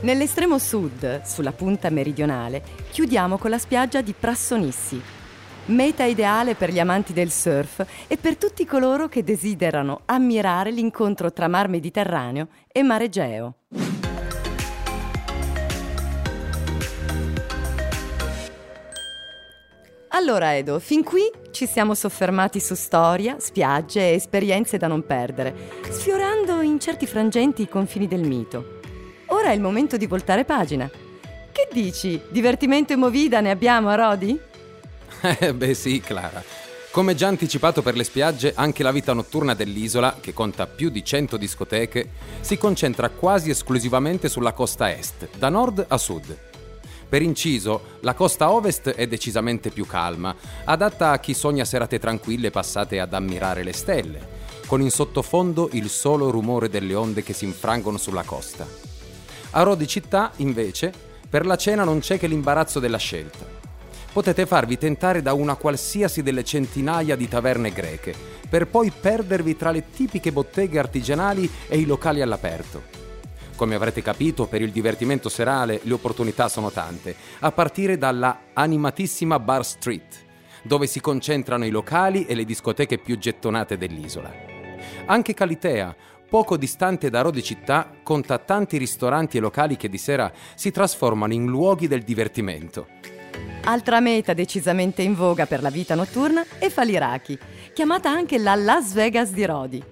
Nell'estremo 0.00 0.58
sud, 0.58 1.20
sulla 1.22 1.52
punta 1.52 1.90
meridionale, 1.90 2.62
chiudiamo 2.90 3.36
con 3.36 3.50
la 3.50 3.58
spiaggia 3.58 4.00
di 4.00 4.14
Prassonissi, 4.18 4.98
meta 5.66 6.04
ideale 6.04 6.54
per 6.54 6.70
gli 6.70 6.80
amanti 6.80 7.12
del 7.12 7.30
surf 7.30 7.84
e 8.06 8.16
per 8.16 8.38
tutti 8.38 8.64
coloro 8.64 9.08
che 9.08 9.22
desiderano 9.22 10.00
ammirare 10.06 10.70
l'incontro 10.70 11.30
tra 11.30 11.46
Mar 11.46 11.68
Mediterraneo 11.68 12.48
e 12.72 12.82
Mare 12.82 13.04
Egeo. 13.04 13.54
Allora 20.14 20.56
Edo, 20.56 20.78
fin 20.78 21.02
qui 21.02 21.28
ci 21.50 21.66
siamo 21.66 21.92
soffermati 21.92 22.60
su 22.60 22.76
storia, 22.76 23.38
spiagge 23.40 24.00
e 24.00 24.14
esperienze 24.14 24.76
da 24.76 24.86
non 24.86 25.04
perdere, 25.04 25.52
sfiorando 25.90 26.60
in 26.60 26.78
certi 26.78 27.04
frangenti 27.04 27.62
i 27.62 27.68
confini 27.68 28.06
del 28.06 28.22
mito. 28.22 28.78
Ora 29.26 29.48
è 29.48 29.54
il 29.54 29.60
momento 29.60 29.96
di 29.96 30.06
voltare 30.06 30.44
pagina. 30.44 30.88
Che 30.88 31.68
dici? 31.72 32.20
Divertimento 32.30 32.92
e 32.92 32.96
movida 32.96 33.40
ne 33.40 33.50
abbiamo 33.50 33.88
a 33.88 33.96
Rodi? 33.96 34.38
Eh 35.40 35.52
beh 35.52 35.74
sì, 35.74 36.00
Clara. 36.00 36.40
Come 36.92 37.16
già 37.16 37.26
anticipato 37.26 37.82
per 37.82 37.96
le 37.96 38.04
spiagge, 38.04 38.52
anche 38.54 38.84
la 38.84 38.92
vita 38.92 39.12
notturna 39.14 39.54
dell'isola, 39.54 40.18
che 40.20 40.32
conta 40.32 40.68
più 40.68 40.90
di 40.90 41.02
100 41.02 41.36
discoteche, 41.36 42.10
si 42.38 42.56
concentra 42.56 43.08
quasi 43.08 43.50
esclusivamente 43.50 44.28
sulla 44.28 44.52
costa 44.52 44.92
est, 44.92 45.28
da 45.36 45.48
nord 45.48 45.84
a 45.88 45.98
sud. 45.98 46.52
Per 47.08 47.22
inciso, 47.22 47.98
la 48.00 48.14
costa 48.14 48.50
ovest 48.50 48.90
è 48.90 49.06
decisamente 49.06 49.70
più 49.70 49.86
calma, 49.86 50.34
adatta 50.64 51.10
a 51.10 51.18
chi 51.18 51.34
sogna 51.34 51.64
serate 51.64 51.98
tranquille 51.98 52.50
passate 52.50 52.98
ad 52.98 53.12
ammirare 53.12 53.62
le 53.62 53.72
stelle, 53.72 54.28
con 54.66 54.80
in 54.80 54.90
sottofondo 54.90 55.68
il 55.72 55.88
solo 55.88 56.30
rumore 56.30 56.68
delle 56.68 56.94
onde 56.94 57.22
che 57.22 57.32
si 57.32 57.44
infrangono 57.44 57.98
sulla 57.98 58.22
costa. 58.22 58.66
A 59.50 59.62
Rodi 59.62 59.86
città, 59.86 60.32
invece, 60.36 60.92
per 61.28 61.46
la 61.46 61.56
cena 61.56 61.84
non 61.84 62.00
c'è 62.00 62.18
che 62.18 62.26
l'imbarazzo 62.26 62.80
della 62.80 62.98
scelta. 62.98 63.46
Potete 64.12 64.46
farvi 64.46 64.78
tentare 64.78 65.22
da 65.22 65.32
una 65.32 65.56
qualsiasi 65.56 66.22
delle 66.22 66.44
centinaia 66.44 67.16
di 67.16 67.28
taverne 67.28 67.72
greche, 67.72 68.14
per 68.48 68.66
poi 68.66 68.90
perdervi 68.90 69.56
tra 69.56 69.70
le 69.70 69.90
tipiche 69.90 70.32
botteghe 70.32 70.78
artigianali 70.78 71.50
e 71.68 71.78
i 71.78 71.84
locali 71.84 72.22
all'aperto 72.22 73.03
come 73.56 73.74
avrete 73.74 74.02
capito, 74.02 74.46
per 74.46 74.62
il 74.62 74.70
divertimento 74.70 75.28
serale 75.28 75.80
le 75.82 75.92
opportunità 75.92 76.48
sono 76.48 76.70
tante, 76.70 77.14
a 77.40 77.52
partire 77.52 77.96
dalla 77.98 78.46
animatissima 78.52 79.38
Bar 79.38 79.64
Street, 79.64 80.24
dove 80.62 80.86
si 80.86 81.00
concentrano 81.00 81.64
i 81.64 81.70
locali 81.70 82.26
e 82.26 82.34
le 82.34 82.44
discoteche 82.44 82.98
più 82.98 83.18
gettonate 83.18 83.76
dell'isola. 83.76 84.32
Anche 85.06 85.34
Calitea, 85.34 85.94
poco 86.28 86.56
distante 86.56 87.10
da 87.10 87.20
Rodi 87.20 87.42
città, 87.42 87.90
conta 88.02 88.38
tanti 88.38 88.76
ristoranti 88.76 89.36
e 89.36 89.40
locali 89.40 89.76
che 89.76 89.88
di 89.88 89.98
sera 89.98 90.32
si 90.54 90.70
trasformano 90.70 91.32
in 91.32 91.46
luoghi 91.46 91.86
del 91.86 92.02
divertimento. 92.02 92.88
Altra 93.64 94.00
meta 94.00 94.34
decisamente 94.34 95.02
in 95.02 95.14
voga 95.14 95.46
per 95.46 95.62
la 95.62 95.70
vita 95.70 95.94
notturna 95.94 96.44
è 96.58 96.68
Faliraki, 96.68 97.38
chiamata 97.72 98.10
anche 98.10 98.38
la 98.38 98.54
Las 98.54 98.92
Vegas 98.92 99.30
di 99.30 99.44
Rodi. 99.44 99.82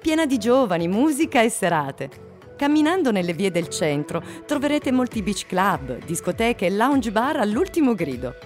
Piena 0.00 0.26
di 0.26 0.38
giovani, 0.38 0.88
musica 0.88 1.42
e 1.42 1.48
serate. 1.48 2.30
Camminando 2.62 3.10
nelle 3.10 3.32
vie 3.32 3.50
del 3.50 3.66
centro 3.66 4.22
troverete 4.46 4.92
molti 4.92 5.20
beach 5.20 5.46
club, 5.46 5.98
discoteche 6.04 6.66
e 6.66 6.70
lounge 6.70 7.10
bar 7.10 7.38
all'ultimo 7.38 7.92
grido. 7.92 8.36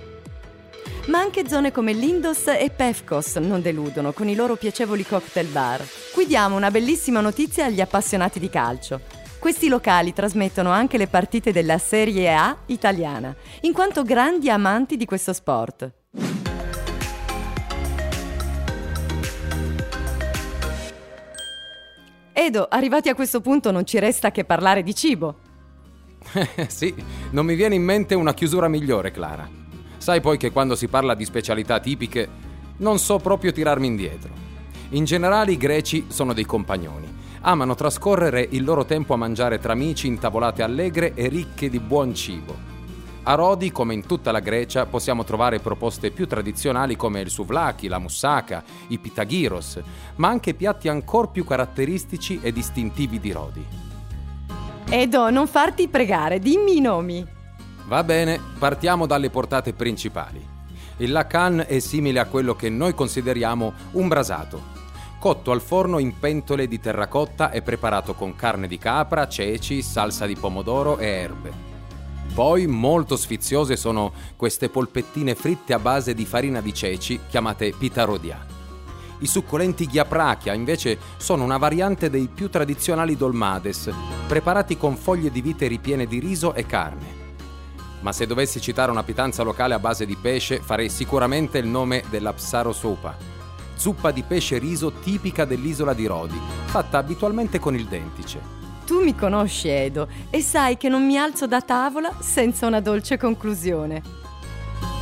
Ma 1.09 1.19
anche 1.19 1.47
zone 1.47 1.71
come 1.71 1.93
Lindos 1.93 2.47
e 2.47 2.73
Pefkos 2.75 3.37
non 3.37 3.61
deludono 3.61 4.13
con 4.13 4.27
i 4.27 4.35
loro 4.35 4.57
piacevoli 4.57 5.05
cocktail 5.05 5.49
bar. 5.49 5.85
Qui 6.15 6.25
diamo 6.25 6.57
una 6.57 6.71
bellissima 6.71 7.21
notizia 7.21 7.67
agli 7.67 7.83
appassionati 7.83 8.41
di 8.41 8.49
calcio. 8.49 9.03
Questi 9.39 9.69
locali 9.69 10.15
trasmettono 10.15 10.71
anche 10.71 10.97
le 10.97 11.09
partite 11.09 11.53
della 11.53 11.77
Serie 11.77 12.33
A 12.33 12.57
italiana, 12.69 13.37
in 13.61 13.75
quanto 13.75 14.03
grandi 14.03 14.49
amanti 14.49 14.97
di 14.97 15.05
questo 15.05 15.35
sport. 15.35 15.93
Edo, 22.39 22.67
arrivati 22.69 23.09
a 23.09 23.15
questo 23.15 23.41
punto 23.41 23.71
non 23.71 23.87
ci 23.87 23.99
resta 23.99 24.31
che 24.31 24.45
parlare 24.45 24.83
di 24.83 24.95
cibo. 24.95 25.37
sì, 26.69 26.95
non 27.31 27.47
mi 27.47 27.55
viene 27.55 27.77
in 27.77 27.83
mente 27.83 28.15
una 28.15 28.35
chiusura 28.35 28.69
migliore, 28.69 29.11
Clara. 29.11 29.49
Sai 29.97 30.21
poi 30.21 30.37
che 30.37 30.51
quando 30.51 30.77
si 30.77 30.87
parla 30.87 31.15
di 31.15 31.25
specialità 31.25 31.81
tipiche 31.81 32.29
non 32.77 32.99
so 32.99 33.17
proprio 33.21 33.53
tirarmi 33.53 33.87
indietro. 33.87 34.35
In 34.91 35.05
generale 35.05 35.53
i 35.53 35.57
greci 35.57 36.05
sono 36.09 36.35
dei 36.35 36.45
compagnoni. 36.45 37.11
Amano 37.41 37.75
trascorrere 37.75 38.47
il 38.51 38.65
loro 38.65 38.85
tempo 38.85 39.15
a 39.15 39.17
mangiare 39.17 39.59
tra 39.59 39.73
amici 39.73 40.07
in 40.07 40.19
tavolate 40.19 40.63
allegre 40.63 41.15
e 41.15 41.29
ricche 41.29 41.71
di 41.71 41.81
buon 41.81 42.15
cibo. 42.15 42.76
A 43.29 43.35
Rodi, 43.35 43.73
come 43.73 43.93
in 43.93 44.07
tutta 44.07 44.31
la 44.31 44.39
Grecia, 44.39 44.87
possiamo 44.87 45.25
trovare 45.25 45.59
proposte 45.59 46.13
più 46.13 46.29
tradizionali 46.29 46.95
come 46.95 47.21
il 47.21 47.29
souvlaki, 47.29 47.89
la 47.89 47.99
moussaka, 47.99 48.63
i 48.89 48.99
pitaghiros, 48.99 49.81
ma 50.17 50.29
anche 50.29 50.55
piatti 50.55 50.87
ancora 50.87 51.27
più 51.27 51.45
caratteristici 51.45 52.39
e 52.41 52.53
distintivi 52.53 53.19
di 53.19 53.33
Rodi. 53.33 53.67
Edo, 54.89 55.29
non 55.31 55.49
farti 55.49 55.89
pregare, 55.89 56.39
dimmi 56.39 56.77
i 56.77 56.81
nomi. 56.81 57.27
Va 57.89 58.05
bene, 58.05 58.41
partiamo 58.61 59.07
dalle 59.07 59.29
portate 59.29 59.73
principali. 59.73 60.41
Il 60.99 61.11
lacan 61.11 61.65
è 61.67 61.81
simile 61.81 62.21
a 62.21 62.27
quello 62.27 62.55
che 62.55 62.71
noi 62.71 62.95
consideriamo 62.95 63.73
un 63.93 64.07
brasato, 64.07 64.63
cotto 65.19 65.51
al 65.51 65.61
forno 65.61 65.99
in 65.99 66.17
pentole 66.17 66.69
di 66.69 66.79
terracotta 66.79 67.51
e 67.51 67.61
preparato 67.61 68.15
con 68.15 68.37
carne 68.37 68.69
di 68.69 68.79
capra, 68.79 69.27
ceci, 69.27 69.83
salsa 69.83 70.27
di 70.27 70.37
pomodoro 70.37 70.99
e 70.99 71.07
erbe. 71.07 71.66
Poi 72.35 72.67
molto 72.67 73.17
sfiziose 73.17 73.77
sono 73.77 74.13
queste 74.37 74.69
polpettine 74.69 75.35
fritte 75.35 75.73
a 75.73 75.79
base 75.79 76.15
di 76.15 76.27
farina 76.27 76.61
di 76.61 76.75
ceci 76.75 77.21
chiamate 77.29 77.73
pitarodia. 77.73 78.45
I 79.21 79.27
succolenti 79.27 79.87
ghiaprachia 79.87 80.53
invece 80.53 80.99
sono 81.17 81.43
una 81.43 81.57
variante 81.57 82.11
dei 82.11 82.29
più 82.29 82.51
tradizionali 82.51 83.17
dolmades, 83.17 83.91
preparati 84.27 84.77
con 84.77 84.97
foglie 84.97 85.31
di 85.31 85.41
vite 85.41 85.67
ripiene 85.67 86.07
di 86.07 86.19
riso 86.19 86.53
e 86.53 86.67
carne. 86.67 87.25
Ma 88.01 88.13
se 88.13 88.27
dovessi 88.27 88.61
citare 88.61 88.91
una 88.91 89.03
pietanza 89.03 89.43
locale 89.43 89.73
a 89.73 89.79
base 89.79 90.05
di 90.05 90.17
pesce, 90.17 90.61
farei 90.61 90.91
sicuramente 90.91 91.57
il 91.57 91.67
nome 91.67 92.05
della 92.11 92.35
Psaro 92.35 92.73
Sopa, 92.73 93.17
zuppa 93.75 94.11
di 94.11 94.23
pesce 94.23 94.59
riso 94.59 94.93
tipica 94.93 95.47
dell'isola 95.47 95.95
di 95.95 96.05
Rodi, 96.05 96.39
fatta 96.67 96.99
abitualmente 96.99 97.59
con 97.59 97.75
il 97.75 97.87
dentice. 97.87 98.66
Tu 98.87 99.03
mi 99.03 99.17
conosci, 99.17 99.69
Edo, 99.69 100.07
e 100.31 100.41
sai 100.41 100.77
che 100.77 100.89
non 100.89 101.05
mi 101.05 101.19
alzo 101.19 101.49
da 101.49 101.61
tavola 101.61 102.13
senza 102.21 102.69
una 102.69 102.79
dolce 102.79 103.19
conclusione. 103.19 104.01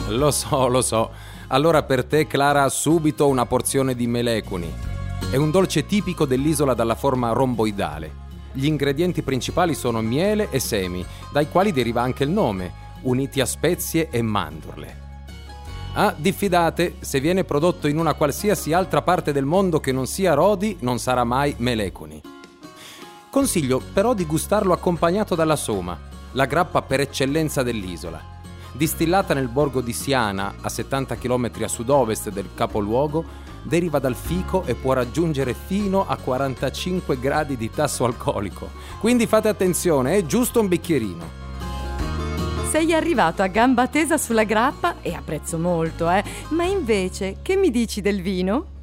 Lo 0.09 0.31
so, 0.31 0.69
lo 0.69 0.81
so. 0.81 1.11
Allora 1.49 1.83
per 1.83 2.05
te, 2.05 2.27
Clara, 2.27 2.67
subito 2.71 3.29
una 3.29 3.45
porzione 3.45 3.95
di 3.95 4.07
melecuni. 4.07 4.73
È 5.31 5.37
un 5.37 5.51
dolce 5.51 5.85
tipico 5.85 6.25
dell'isola 6.25 6.73
dalla 6.73 6.95
forma 6.95 7.33
romboidale. 7.33 8.23
Gli 8.53 8.65
ingredienti 8.65 9.21
principali 9.21 9.75
sono 9.75 10.01
miele 10.01 10.49
e 10.51 10.61
semi, 10.61 11.05
dai 11.31 11.49
quali 11.51 11.71
deriva 11.71 12.01
anche 12.01 12.25
il 12.25 12.31
nome, 12.31 12.73
uniti 13.03 13.43
a 13.43 13.47
spezie 13.47 14.09
e 14.11 14.23
mandorle. 14.23 15.03
Ah, 15.93 16.15
diffidate, 16.17 16.97
se 17.01 17.21
viene 17.21 17.45
prodotto 17.45 17.87
in 17.87 17.99
una 17.99 18.15
qualsiasi 18.15 18.73
altra 18.73 19.03
parte 19.03 19.31
del 19.31 19.45
mondo 19.45 19.79
che 19.79 19.93
non 19.93 20.07
sia 20.07 20.33
Rodi, 20.33 20.79
non 20.81 20.99
sarà 20.99 21.25
mai 21.25 21.55
melecuni. 21.59 22.34
Consiglio 23.35 23.83
però 23.93 24.15
di 24.15 24.27
gustarlo 24.27 24.73
accompagnato 24.73 25.35
dalla 25.35 25.57
soma, 25.57 25.99
la 26.35 26.45
grappa 26.45 26.83
per 26.83 27.01
eccellenza 27.01 27.65
dell'isola 27.65 28.31
distillata 28.71 29.35
nel 29.35 29.49
borgo 29.49 29.81
di 29.81 29.93
Siana, 29.93 30.55
a 30.61 30.69
70 30.69 31.17
km 31.17 31.51
a 31.63 31.67
sud-ovest 31.67 32.31
del 32.31 32.51
capoluogo, 32.55 33.25
deriva 33.65 33.99
dal 33.99 34.15
fico 34.15 34.63
e 34.65 34.77
può 34.77 34.93
raggiungere 34.93 35.53
fino 35.53 36.07
a 36.07 36.17
45 36.17 37.19
gradi 37.19 37.57
di 37.57 37.71
tasso 37.71 38.05
alcolico. 38.05 38.71
Quindi 39.01 39.27
fate 39.27 39.49
attenzione, 39.49 40.17
è 40.17 40.27
giusto 40.27 40.61
un 40.61 40.69
bicchierino. 40.69 41.43
Sei 42.71 42.95
arrivato 42.95 43.43
a 43.43 43.49
gamba 43.49 43.89
tesa 43.89 44.17
sulla 44.17 44.45
grappa 44.45 44.97
e 45.03 45.13
apprezzo 45.13 45.59
molto, 45.59 46.09
eh? 46.09 46.23
Ma 46.51 46.63
invece, 46.63 47.39
che 47.43 47.57
mi 47.57 47.71
dici 47.71 48.01
del 48.01 48.23
vino? 48.23 48.74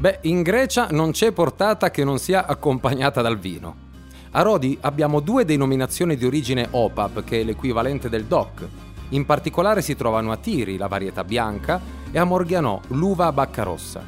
Beh, 0.00 0.20
in 0.22 0.40
Grecia 0.40 0.86
non 0.92 1.10
c'è 1.10 1.30
portata 1.30 1.90
che 1.90 2.04
non 2.04 2.18
sia 2.18 2.46
accompagnata 2.46 3.20
dal 3.20 3.38
vino. 3.38 3.88
A 4.30 4.40
Rodi 4.40 4.78
abbiamo 4.80 5.20
due 5.20 5.44
denominazioni 5.44 6.16
di 6.16 6.24
origine 6.24 6.66
OPAP, 6.70 7.22
che 7.22 7.42
è 7.42 7.44
l'equivalente 7.44 8.08
del 8.08 8.24
DOC. 8.24 8.66
In 9.10 9.26
particolare 9.26 9.82
si 9.82 9.94
trovano 9.96 10.32
a 10.32 10.38
Tiri, 10.38 10.78
la 10.78 10.86
varietà 10.86 11.22
bianca, 11.22 11.78
e 12.10 12.18
a 12.18 12.24
Morghianò, 12.24 12.80
l'uva 12.88 13.26
a 13.26 13.32
bacca 13.32 13.62
rossa. 13.62 14.02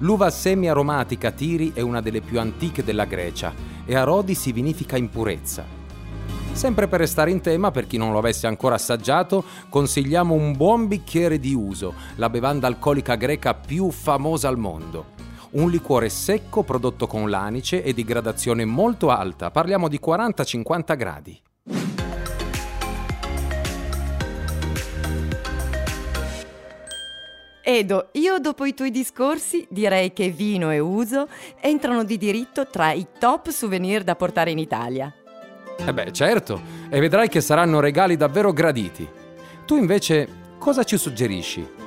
L'uva 0.00 0.28
semi-aromatica 0.28 1.30
Tiri 1.30 1.72
è 1.72 1.80
una 1.80 2.02
delle 2.02 2.20
più 2.20 2.38
antiche 2.38 2.84
della 2.84 3.06
Grecia 3.06 3.54
e 3.86 3.96
a 3.96 4.04
Rodi 4.04 4.34
si 4.34 4.52
vinifica 4.52 4.98
in 4.98 5.08
purezza. 5.08 5.64
Sempre 6.52 6.88
per 6.88 7.00
restare 7.00 7.30
in 7.30 7.40
tema, 7.40 7.70
per 7.70 7.86
chi 7.86 7.96
non 7.96 8.12
lo 8.12 8.18
avesse 8.18 8.46
ancora 8.46 8.74
assaggiato, 8.74 9.42
consigliamo 9.70 10.34
un 10.34 10.54
buon 10.54 10.88
bicchiere 10.88 11.38
di 11.38 11.54
uso, 11.54 11.94
la 12.16 12.28
bevanda 12.28 12.66
alcolica 12.66 13.14
greca 13.14 13.54
più 13.54 13.90
famosa 13.90 14.48
al 14.48 14.58
mondo 14.58 15.21
un 15.52 15.70
liquore 15.70 16.08
secco 16.08 16.62
prodotto 16.62 17.06
con 17.06 17.28
l'anice 17.28 17.82
e 17.82 17.92
di 17.92 18.04
gradazione 18.04 18.64
molto 18.64 19.10
alta, 19.10 19.50
parliamo 19.50 19.88
di 19.88 20.00
40-50 20.02 20.96
gradi. 20.96 21.42
Edo, 27.64 28.08
io 28.12 28.38
dopo 28.38 28.64
i 28.64 28.74
tuoi 28.74 28.90
discorsi 28.90 29.66
direi 29.70 30.12
che 30.12 30.30
vino 30.30 30.72
e 30.72 30.80
uso 30.80 31.28
entrano 31.60 32.02
di 32.02 32.18
diritto 32.18 32.66
tra 32.66 32.90
i 32.92 33.06
top 33.18 33.50
souvenir 33.50 34.02
da 34.02 34.16
portare 34.16 34.50
in 34.50 34.58
Italia. 34.58 35.14
Eh 35.76 35.92
beh, 35.92 36.12
certo, 36.12 36.60
e 36.90 36.98
vedrai 36.98 37.28
che 37.28 37.40
saranno 37.40 37.78
regali 37.78 38.16
davvero 38.16 38.52
graditi. 38.52 39.08
Tu 39.64 39.76
invece 39.76 40.28
cosa 40.58 40.82
ci 40.82 40.96
suggerisci? 40.96 41.81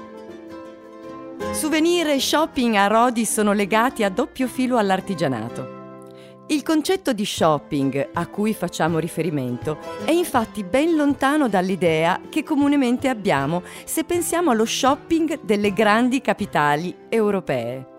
Souvenir 1.56 2.08
e 2.08 2.20
shopping 2.20 2.76
a 2.76 2.88
Rodi 2.88 3.24
sono 3.24 3.54
legati 3.54 4.04
a 4.04 4.10
doppio 4.10 4.46
filo 4.46 4.76
all'artigianato. 4.78 6.04
Il 6.48 6.64
concetto 6.64 7.14
di 7.14 7.24
shopping 7.24 8.10
a 8.12 8.28
cui 8.28 8.54
facciamo 8.54 9.00
riferimento 9.00 9.78
è 10.04 10.12
infatti 10.12 10.66
ben 10.66 10.98
lontano 10.98 11.48
dall'idea 11.48 12.20
che 12.28 12.44
comunemente 12.44 13.08
abbiamo 13.08 13.64
se 13.86 14.04
pensiamo 14.04 14.52
allo 14.52 14.66
shopping 14.66 15.44
delle 15.44 15.72
grandi 15.72 16.20
capitali 16.20 16.94
europee. 17.08 17.95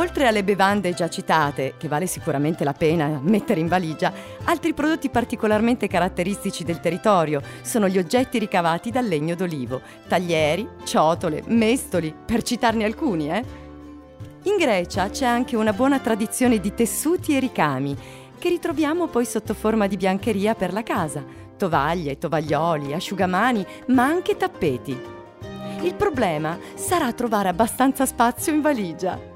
Oltre 0.00 0.26
alle 0.26 0.42
bevande 0.42 0.94
già 0.94 1.10
citate, 1.10 1.74
che 1.76 1.86
vale 1.86 2.06
sicuramente 2.06 2.64
la 2.64 2.72
pena 2.72 3.20
mettere 3.22 3.60
in 3.60 3.68
valigia, 3.68 4.10
altri 4.44 4.72
prodotti 4.72 5.10
particolarmente 5.10 5.88
caratteristici 5.88 6.64
del 6.64 6.80
territorio 6.80 7.42
sono 7.60 7.86
gli 7.86 7.98
oggetti 7.98 8.38
ricavati 8.38 8.90
dal 8.90 9.04
legno 9.04 9.34
d'olivo, 9.34 9.82
taglieri, 10.08 10.66
ciotole, 10.84 11.42
mestoli, 11.48 12.14
per 12.24 12.42
citarne 12.42 12.84
alcuni, 12.84 13.30
eh? 13.30 13.44
In 14.44 14.56
Grecia 14.56 15.10
c'è 15.10 15.26
anche 15.26 15.54
una 15.54 15.74
buona 15.74 15.98
tradizione 15.98 16.60
di 16.60 16.72
tessuti 16.72 17.36
e 17.36 17.40
ricami, 17.40 17.94
che 18.38 18.48
ritroviamo 18.48 19.06
poi 19.06 19.26
sotto 19.26 19.52
forma 19.52 19.86
di 19.86 19.98
biancheria 19.98 20.54
per 20.54 20.72
la 20.72 20.82
casa, 20.82 21.22
tovaglie, 21.58 22.16
tovaglioli, 22.16 22.94
asciugamani, 22.94 23.66
ma 23.88 24.04
anche 24.06 24.38
tappeti. 24.38 24.98
Il 25.82 25.92
problema 25.92 26.58
sarà 26.74 27.12
trovare 27.12 27.50
abbastanza 27.50 28.06
spazio 28.06 28.54
in 28.54 28.62
valigia. 28.62 29.29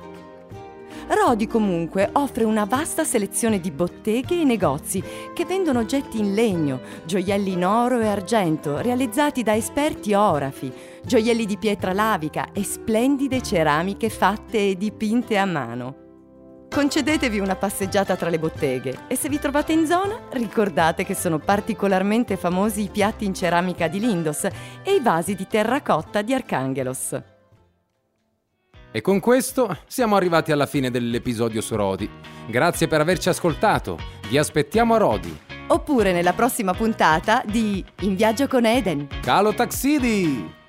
Rodi 1.07 1.47
comunque 1.47 2.09
offre 2.13 2.45
una 2.45 2.65
vasta 2.65 3.05
selezione 3.05 3.61
di 3.61 3.71
botteghe 3.71 4.41
e 4.41 4.45
negozi 4.45 5.03
che 5.35 5.45
vendono 5.45 5.81
oggetti 5.81 6.19
in 6.19 6.35
legno, 6.35 6.81
gioielli 7.05 7.53
in 7.53 7.65
oro 7.65 8.01
e 8.01 8.07
argento 8.07 8.79
realizzati 8.79 9.43
da 9.43 9.55
esperti 9.55 10.15
orafi, 10.15 10.73
gioielli 11.05 11.45
di 11.45 11.59
pietra 11.59 11.93
lavica 11.93 12.49
e 12.53 12.65
splendide 12.65 13.43
ceramiche 13.43 14.09
fatte 14.09 14.71
e 14.71 14.77
dipinte 14.77 15.37
a 15.37 15.45
mano. 15.45 16.03
Concedetevi 16.75 17.39
una 17.39 17.55
passeggiata 17.55 18.17
tra 18.17 18.31
le 18.31 18.39
botteghe 18.39 19.05
e 19.07 19.15
se 19.15 19.29
vi 19.29 19.39
trovate 19.39 19.73
in 19.73 19.87
zona 19.87 20.19
ricordate 20.33 21.05
che 21.05 21.15
sono 21.15 21.39
particolarmente 21.39 22.37
famosi 22.37 22.83
i 22.83 22.89
piatti 22.89 23.25
in 23.25 23.35
ceramica 23.35 23.87
di 23.87 24.01
Lindos 24.01 24.45
e 24.45 24.95
i 24.95 25.01
vasi 25.01 25.37
di 25.37 25.47
terracotta 25.47 26.23
di 26.23 26.35
Archangelos. 26.35 27.34
E 28.97 29.01
con 29.01 29.19
questo 29.19 29.77
siamo 29.89 30.15
arrivati 30.15 30.53
alla 30.53 30.67
fine 30.67 30.89
dell'episodio 30.89 31.61
su 31.61 31.75
Rodi. 31.75 32.09
Grazie 32.47 32.87
per 32.87 33.01
averci 33.01 33.29
ascoltato. 33.29 33.99
Vi 34.29 34.39
aspettiamo 34.39 34.95
a 34.95 34.99
Rodi. 34.99 35.37
Oppure 35.67 36.13
nella 36.13 36.33
prossima 36.33 36.73
puntata 36.75 37.43
di 37.45 37.85
In 38.03 38.15
viaggio 38.15 38.47
con 38.47 38.65
Eden. 38.65 39.09
Calo 39.21 39.53
Taxidi! 39.53 40.64